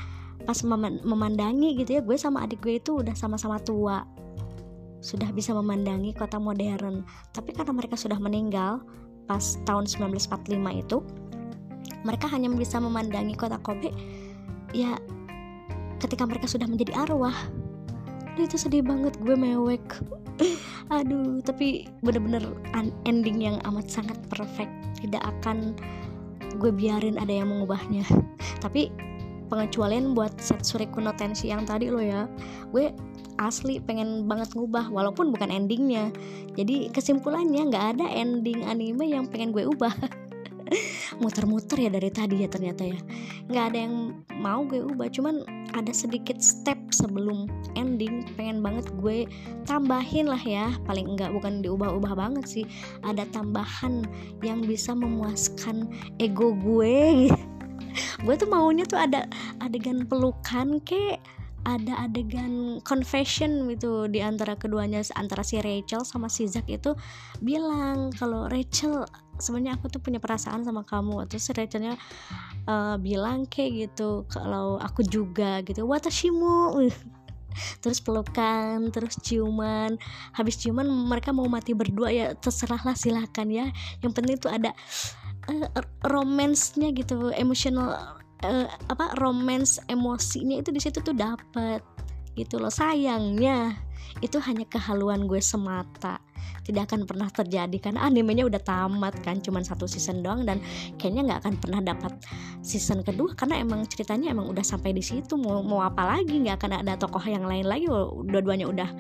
pas 0.49 0.63
mem 0.65 1.03
memandangi 1.03 1.77
gitu 1.77 1.99
ya 1.99 2.01
gue 2.01 2.17
sama 2.17 2.47
adik 2.47 2.63
gue 2.65 2.79
itu 2.81 3.05
udah 3.05 3.13
sama-sama 3.13 3.59
tua 3.61 4.07
sudah 5.05 5.29
bisa 5.37 5.53
memandangi 5.53 6.17
kota 6.17 6.41
modern. 6.41 7.05
Tapi 7.37 7.53
karena 7.53 7.77
mereka 7.77 8.01
sudah 8.01 8.17
meninggal 8.17 8.81
pas 9.29 9.61
tahun 9.69 9.85
1945 9.85 10.81
itu 10.81 11.05
mereka 12.05 12.29
hanya 12.33 12.49
bisa 12.53 12.81
memandangi 12.81 13.37
kota 13.37 13.61
Kobe 13.61 13.93
ya 14.75 14.99
ketika 16.03 16.27
mereka 16.27 16.51
sudah 16.51 16.67
menjadi 16.67 16.93
arwah 17.07 17.35
itu 18.35 18.59
sedih 18.59 18.83
banget 18.83 19.15
gue 19.23 19.39
mewek. 19.39 19.85
Aduh 20.95 21.39
tapi 21.47 21.87
bener-bener 22.03 22.43
ending 23.07 23.39
yang 23.39 23.63
amat 23.71 23.87
sangat 23.87 24.19
perfect. 24.27 24.71
Tidak 24.99 25.23
akan 25.23 25.79
gue 26.59 26.71
biarin 26.75 27.15
ada 27.15 27.31
yang 27.31 27.51
mengubahnya. 27.51 28.03
Tapi 28.65 28.91
pengecualian 29.47 30.17
buat 30.19 30.35
Setsure 30.41 30.89
Kuno 30.91 31.15
Tenshi 31.15 31.53
yang 31.53 31.63
tadi 31.69 31.93
lo 31.93 32.01
ya 32.01 32.27
gue 32.73 32.91
asli 33.39 33.79
pengen 33.83 34.27
banget 34.27 34.55
ngubah 34.55 34.91
walaupun 34.91 35.31
bukan 35.31 35.51
endingnya. 35.51 36.11
Jadi 36.59 36.91
kesimpulannya 36.91 37.71
nggak 37.71 37.87
ada 37.99 38.07
ending 38.11 38.67
anime 38.67 39.07
yang 39.07 39.31
pengen 39.31 39.55
gue 39.55 39.67
ubah 39.67 39.95
muter-muter 41.23 41.87
ya 41.87 41.91
dari 41.93 42.11
tadi 42.11 42.43
ya 42.45 42.49
ternyata 42.49 42.83
ya. 42.85 42.99
Nggak 43.51 43.65
ada 43.73 43.79
yang 43.79 43.97
mau 44.41 44.65
gue 44.67 44.83
ubah 44.83 45.09
cuman 45.13 45.45
ada 45.77 45.93
sedikit 45.93 46.41
step 46.41 46.79
sebelum 46.91 47.51
ending. 47.79 48.25
Pengen 48.35 48.61
banget 48.65 48.89
gue 48.99 49.29
tambahin 49.69 50.29
lah 50.29 50.41
ya. 50.41 50.73
Paling 50.89 51.17
enggak 51.17 51.31
bukan 51.33 51.61
diubah-ubah 51.65 52.13
banget 52.17 52.45
sih. 52.47 52.65
Ada 53.05 53.29
tambahan 53.31 54.07
yang 54.41 54.65
bisa 54.65 54.93
memuaskan 54.93 55.91
ego 56.19 56.55
gue. 56.57 57.29
Gue 58.27 58.35
tuh 58.35 58.51
maunya 58.51 58.83
tuh 58.89 58.99
ada 58.99 59.29
adegan 59.63 60.03
pelukan 60.09 60.83
kek 60.83 61.23
ada 61.65 62.05
adegan 62.05 62.79
confession 62.85 63.69
gitu 63.73 64.05
di 64.09 64.21
antara 64.21 64.55
keduanya 64.55 65.01
antara 65.17 65.41
si 65.41 65.59
Rachel 65.61 66.05
sama 66.05 66.29
si 66.29 66.45
Zack 66.45 66.69
itu 66.69 66.93
bilang 67.41 68.13
kalau 68.13 68.47
Rachel 68.53 69.09
sebenarnya 69.39 69.79
aku 69.79 69.91
tuh 69.91 70.01
punya 70.03 70.23
perasaan 70.23 70.63
sama 70.63 70.87
kamu. 70.87 71.27
Terus 71.27 71.51
Rachelnya 71.57 71.95
uh, 72.69 72.97
bilang 73.01 73.49
kayak 73.49 73.91
gitu 73.91 74.29
kalau 74.31 74.79
aku 74.79 75.03
juga 75.07 75.65
gitu 75.67 75.87
watashimu. 75.89 76.79
Terus 77.83 78.03
pelukan 78.03 78.91
terus 78.91 79.15
ciuman. 79.23 79.95
Habis 80.35 80.59
ciuman 80.59 80.91
mereka 80.91 81.31
mau 81.31 81.47
mati 81.47 81.71
berdua 81.71 82.11
ya 82.11 82.27
terserahlah 82.35 82.99
silahkan 82.99 83.47
ya. 83.47 83.71
Yang 84.03 84.11
penting 84.11 84.35
tuh 84.43 84.51
ada 84.51 84.75
uh, 85.47 85.69
romance-nya 86.03 86.91
gitu 86.91 87.31
emotional 87.31 88.19
uh, 88.43 88.67
apa 88.91 89.15
romance 89.23 89.79
emosinya 89.87 90.59
itu 90.59 90.75
di 90.75 90.81
situ 90.83 90.99
tuh 91.05 91.15
dapat 91.15 91.85
gitu 92.35 92.59
loh. 92.59 92.73
Sayangnya 92.73 93.79
itu 94.23 94.39
hanya 94.43 94.67
kehaluan 94.67 95.27
gue 95.31 95.39
semata. 95.39 96.19
Tidak 96.65 96.81
akan 96.81 97.05
pernah 97.05 97.29
terjadi 97.29 97.77
karena 97.77 98.05
animenya 98.09 98.49
udah 98.49 98.61
tamat 98.61 99.21
kan 99.21 99.41
cuman 99.41 99.61
satu 99.65 99.85
season 99.85 100.25
doang 100.25 100.49
dan 100.49 100.65
kayaknya 100.97 101.29
nggak 101.29 101.41
akan 101.45 101.55
pernah 101.61 101.81
dapat 101.85 102.13
season 102.65 103.05
kedua 103.05 103.37
karena 103.37 103.61
emang 103.61 103.85
ceritanya 103.85 104.33
emang 104.33 104.49
udah 104.49 104.65
sampai 104.65 104.97
di 104.97 105.05
situ. 105.05 105.37
Mau 105.37 105.61
mau 105.61 105.85
apa 105.85 106.05
lagi? 106.05 106.41
Nggak 106.41 106.65
akan 106.65 106.73
ada 106.85 106.97
tokoh 106.97 107.25
yang 107.25 107.45
lain 107.45 107.69
lagi. 107.69 107.85
Dua-duanya 108.29 108.67
udah 108.69 108.91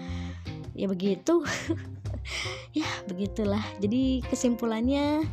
ya 0.77 0.87
begitu. 0.89 1.41
Ya 2.73 2.89
begitulah. 3.05 3.61
Jadi 3.85 4.25
kesimpulannya 4.25 5.29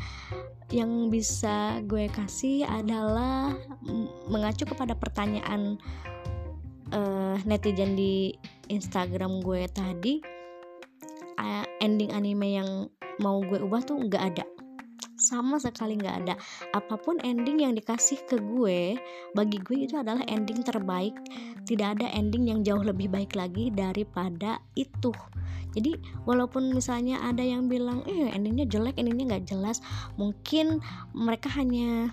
yang 0.71 1.11
bisa 1.11 1.83
gue 1.85 2.07
kasih 2.07 2.63
adalah 2.63 3.55
mengacu 4.31 4.63
kepada 4.63 4.95
pertanyaan 4.95 5.75
uh, 6.95 7.35
netizen 7.43 7.99
di 7.99 8.31
Instagram 8.71 9.43
gue 9.43 9.67
tadi 9.67 10.23
ending 11.81 12.13
anime 12.13 12.47
yang 12.61 12.69
mau 13.17 13.41
gue 13.41 13.57
ubah 13.57 13.81
tuh 13.81 13.97
nggak 13.97 14.23
ada 14.33 14.45
sama 15.21 15.61
sekali 15.61 16.01
nggak 16.01 16.15
ada. 16.25 16.35
Apa 16.73 16.97
pun 16.97 17.21
ending 17.21 17.61
yang 17.61 17.77
dikasih 17.77 18.25
ke 18.25 18.41
gue 18.41 18.97
bagi 19.37 19.61
gue 19.61 19.85
itu 19.85 19.95
adalah 20.01 20.25
ending 20.25 20.65
terbaik. 20.65 21.13
Tidak 21.69 21.87
ada 22.01 22.09
ending 22.09 22.49
yang 22.49 22.65
jauh 22.65 22.81
lebih 22.81 23.13
baik 23.13 23.37
lagi 23.37 23.69
daripada 23.69 24.57
itu. 24.73 25.13
Jadi 25.71 25.95
walaupun 26.27 26.73
misalnya 26.73 27.21
ada 27.23 27.45
yang 27.45 27.71
bilang 27.71 28.03
eh 28.09 28.33
endingnya 28.33 28.67
jelek 28.67 28.99
endingnya 28.99 29.37
nggak 29.37 29.47
jelas 29.47 29.79
mungkin 30.19 30.83
mereka 31.15 31.47
hanya 31.55 32.11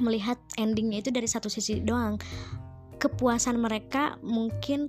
melihat 0.00 0.40
endingnya 0.56 1.04
itu 1.04 1.10
dari 1.12 1.28
satu 1.28 1.50
sisi 1.50 1.82
doang. 1.82 2.16
Kepuasan 2.96 3.60
mereka 3.60 4.16
mungkin 4.24 4.88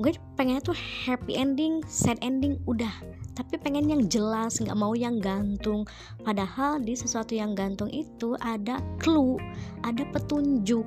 gue 0.00 0.16
pengennya 0.34 0.64
tuh 0.64 0.78
happy 1.06 1.36
ending 1.36 1.84
sad 1.86 2.18
ending 2.24 2.58
udah 2.64 2.90
tapi 3.34 3.56
pengen 3.56 3.88
yang 3.88 4.02
jelas 4.10 4.58
nggak 4.60 4.76
mau 4.76 4.92
yang 4.92 5.22
gantung. 5.22 5.86
Padahal 6.22 6.82
di 6.82 6.94
sesuatu 6.94 7.32
yang 7.32 7.54
gantung 7.54 7.88
itu 7.88 8.34
ada 8.42 8.82
clue 8.98 9.38
ada 9.86 10.04
petunjuk 10.12 10.86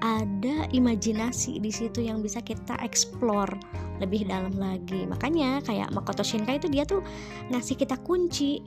ada 0.00 0.64
imajinasi 0.72 1.60
di 1.60 1.68
situ 1.68 2.00
yang 2.00 2.24
bisa 2.24 2.40
kita 2.40 2.76
explore 2.80 3.52
lebih 4.00 4.24
dalam 4.24 4.56
lagi. 4.56 5.04
Makanya 5.04 5.60
kayak 5.64 5.92
Makoto 5.92 6.24
Shinkai 6.24 6.56
itu 6.56 6.68
dia 6.72 6.88
tuh 6.88 7.04
ngasih 7.52 7.76
kita 7.76 8.00
kunci. 8.00 8.64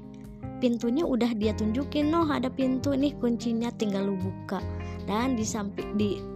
Pintunya 0.62 1.04
udah 1.04 1.36
dia 1.36 1.52
tunjukin 1.58 2.14
noh 2.14 2.30
ada 2.30 2.48
pintu. 2.48 2.94
Nih 2.94 3.18
kuncinya 3.18 3.74
tinggal 3.74 4.08
lu 4.08 4.16
buka. 4.16 4.62
Dan 5.04 5.36
di 5.36 5.44
samping 5.44 5.98
di 6.00 6.33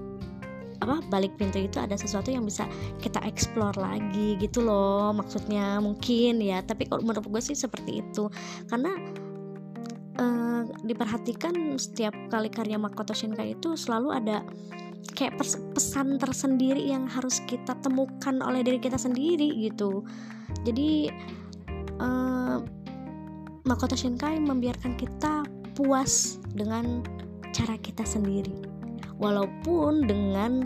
apa 0.78 1.02
balik 1.10 1.34
pintu 1.36 1.58
itu 1.58 1.82
ada 1.82 1.98
sesuatu 1.98 2.30
yang 2.30 2.46
bisa 2.46 2.70
kita 3.02 3.18
explore 3.26 3.76
lagi 3.78 4.38
gitu 4.38 4.62
loh 4.62 5.12
maksudnya 5.14 5.82
mungkin 5.82 6.40
ya. 6.42 6.62
Tapi 6.62 6.86
kalau 6.86 7.02
menurut 7.04 7.26
gue 7.26 7.42
sih 7.42 7.58
seperti 7.58 8.06
itu. 8.06 8.30
Karena 8.70 8.94
uh, 10.22 10.62
diperhatikan 10.86 11.78
setiap 11.82 12.14
kali 12.30 12.50
karya 12.54 12.78
Makoto 12.78 13.14
Shinkai 13.18 13.58
itu 13.58 13.74
selalu 13.74 14.10
ada 14.14 14.46
kayak 15.18 15.40
pesan 15.74 16.22
tersendiri 16.22 16.94
yang 16.94 17.10
harus 17.10 17.42
kita 17.50 17.74
temukan 17.82 18.38
oleh 18.46 18.62
diri 18.62 18.78
kita 18.78 19.02
sendiri 19.02 19.50
gitu. 19.66 20.06
Jadi 20.62 21.10
uh, 21.98 22.62
Makoto 23.66 23.98
Shinkai 23.98 24.40
membiarkan 24.40 24.94
kita 24.96 25.44
puas 25.74 26.42
dengan 26.54 27.02
cara 27.54 27.78
kita 27.82 28.06
sendiri 28.06 28.77
walaupun 29.18 30.06
dengan 30.06 30.66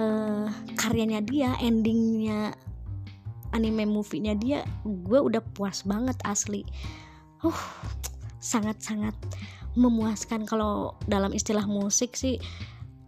uh, 0.00 0.48
karyanya 0.76 1.20
dia 1.24 1.56
endingnya 1.60 2.52
anime 3.54 3.86
movie-nya 3.86 4.34
dia 4.34 4.66
gue 4.82 5.20
udah 5.20 5.40
puas 5.54 5.86
banget 5.86 6.18
asli. 6.26 6.66
Uh 7.44 7.62
sangat-sangat 8.44 9.16
memuaskan. 9.72 10.44
Kalau 10.44 11.00
dalam 11.08 11.32
istilah 11.32 11.64
musik 11.64 12.12
sih 12.12 12.36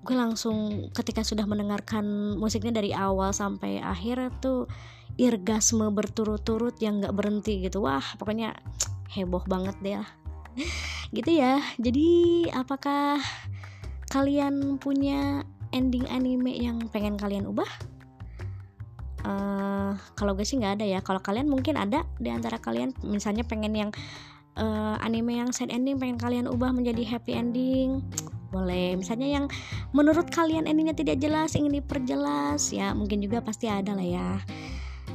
gue 0.06 0.16
langsung 0.16 0.88
ketika 0.94 1.26
sudah 1.26 1.44
mendengarkan 1.44 2.38
musiknya 2.38 2.78
dari 2.78 2.94
awal 2.94 3.34
sampai 3.34 3.82
akhir 3.82 4.38
tuh 4.38 4.70
irgasme 5.18 5.90
berturut-turut 5.92 6.78
yang 6.80 7.04
gak 7.04 7.12
berhenti 7.12 7.60
gitu. 7.68 7.84
Wah 7.84 8.04
pokoknya 8.16 8.56
heboh 9.12 9.44
banget 9.44 9.76
deh 9.84 10.00
lah. 10.00 10.10
Gitu 11.14 11.38
ya. 11.38 11.62
Jadi 11.78 12.08
apakah 12.50 13.22
kalian 14.16 14.80
punya 14.80 15.44
ending 15.76 16.08
anime 16.08 16.56
yang 16.56 16.80
pengen 16.88 17.20
kalian 17.20 17.44
ubah? 17.44 17.68
Uh, 19.28 19.92
kalau 20.16 20.32
gue 20.32 20.46
sih 20.46 20.56
nggak 20.56 20.80
ada 20.80 20.86
ya. 20.88 21.04
Kalau 21.04 21.20
kalian 21.20 21.52
mungkin 21.52 21.76
ada 21.76 22.08
di 22.16 22.32
antara 22.32 22.56
kalian, 22.56 22.96
misalnya 23.04 23.44
pengen 23.44 23.76
yang 23.76 23.90
uh, 24.56 24.96
anime 25.04 25.36
yang 25.36 25.52
sad 25.52 25.68
ending 25.68 26.00
pengen 26.00 26.16
kalian 26.16 26.48
ubah 26.48 26.72
menjadi 26.72 27.04
happy 27.04 27.36
ending, 27.36 28.00
boleh. 28.48 28.96
Misalnya 28.96 29.28
yang 29.28 29.44
menurut 29.92 30.32
kalian 30.32 30.64
endingnya 30.64 30.96
tidak 30.96 31.20
jelas 31.20 31.52
ingin 31.52 31.76
diperjelas, 31.84 32.72
ya 32.72 32.96
mungkin 32.96 33.20
juga 33.20 33.44
pasti 33.44 33.68
ada 33.68 33.92
lah 33.92 34.06
ya. 34.06 34.40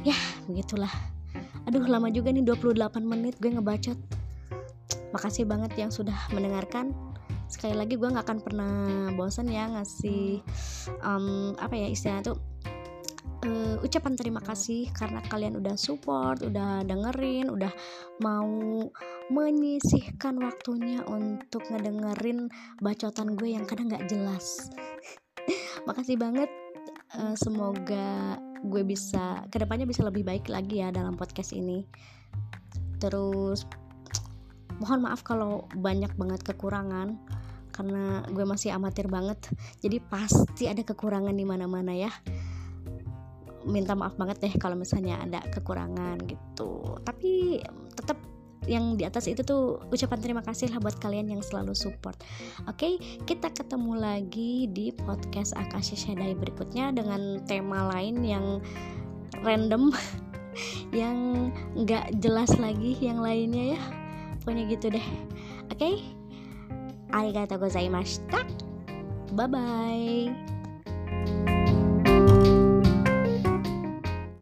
Ya 0.06 0.18
begitulah. 0.46 0.94
Aduh 1.66 1.82
lama 1.90 2.06
juga 2.06 2.30
nih 2.30 2.46
28 2.46 3.02
menit 3.02 3.34
gue 3.42 3.50
ngebacot. 3.50 3.98
Makasih 5.10 5.42
banget 5.42 5.74
yang 5.74 5.90
sudah 5.90 6.16
mendengarkan 6.30 7.11
sekali 7.52 7.76
lagi 7.76 8.00
gue 8.00 8.08
nggak 8.08 8.24
akan 8.24 8.40
pernah 8.40 8.74
bosan 9.12 9.52
ya 9.52 9.68
ngasih 9.68 10.40
um, 11.04 11.52
apa 11.60 11.74
ya 11.76 11.86
istilahnya 11.92 12.32
tuh 12.32 12.38
uh, 13.46 13.76
ucapan 13.82 14.14
terima 14.14 14.40
kasih 14.42 14.88
karena 14.94 15.20
kalian 15.26 15.58
udah 15.58 15.74
support, 15.74 16.42
udah 16.42 16.86
dengerin, 16.86 17.50
udah 17.50 17.72
mau 18.22 18.86
menyisihkan 19.30 20.38
waktunya 20.38 21.02
untuk 21.06 21.64
ngedengerin 21.70 22.50
bacotan 22.82 23.34
gue 23.34 23.54
yang 23.54 23.64
kadang 23.66 23.90
nggak 23.90 24.06
jelas. 24.10 24.70
Makasih 25.88 26.18
banget. 26.18 26.50
Uh, 27.12 27.36
semoga 27.36 28.40
gue 28.64 28.82
bisa 28.88 29.44
ke 29.52 29.60
depannya 29.60 29.84
bisa 29.84 30.00
lebih 30.00 30.24
baik 30.24 30.48
lagi 30.48 30.80
ya 30.80 30.88
dalam 30.88 31.18
podcast 31.18 31.52
ini. 31.52 31.84
Terus 33.02 33.66
mohon 34.82 35.06
maaf 35.06 35.22
kalau 35.22 35.70
banyak 35.78 36.10
banget 36.18 36.42
kekurangan 36.42 37.14
karena 37.70 38.26
gue 38.28 38.44
masih 38.44 38.74
amatir 38.74 39.06
banget. 39.06 39.38
Jadi 39.78 40.02
pasti 40.02 40.66
ada 40.66 40.82
kekurangan 40.82 41.32
di 41.32 41.46
mana-mana 41.46 41.94
ya. 41.94 42.10
Minta 43.62 43.94
maaf 43.94 44.18
banget 44.18 44.42
deh 44.42 44.54
kalau 44.58 44.74
misalnya 44.74 45.22
ada 45.22 45.40
kekurangan 45.54 46.18
gitu. 46.26 46.98
Tapi 47.06 47.62
tetap 47.94 48.18
yang 48.66 48.94
di 48.94 49.02
atas 49.02 49.26
itu 49.26 49.42
tuh 49.42 49.82
ucapan 49.90 50.22
terima 50.22 50.42
kasih 50.42 50.70
lah 50.70 50.78
buat 50.78 50.98
kalian 50.98 51.30
yang 51.30 51.42
selalu 51.42 51.74
support. 51.74 52.18
Oke 52.66 52.74
okay, 52.74 52.94
kita 53.26 53.50
ketemu 53.50 53.98
lagi 53.98 54.66
di 54.70 54.94
podcast 54.94 55.54
Akashi 55.58 55.98
Shadai 55.98 56.34
berikutnya 56.38 56.94
dengan 56.94 57.42
tema 57.46 57.90
lain 57.90 58.22
yang 58.22 58.62
random 59.42 59.90
yang 61.00 61.50
nggak 61.74 62.20
jelas 62.22 62.54
lagi 62.60 62.94
yang 63.02 63.18
lainnya 63.18 63.74
ya 63.78 64.01
pokoknya 64.42 64.66
gitu 64.74 64.90
deh. 64.90 65.06
Oke? 65.70 65.78
Okay? 65.78 65.96
arigatou 67.12 67.60
gozaimashita 67.60 68.40
bye 69.36 69.48
bye 69.48 70.51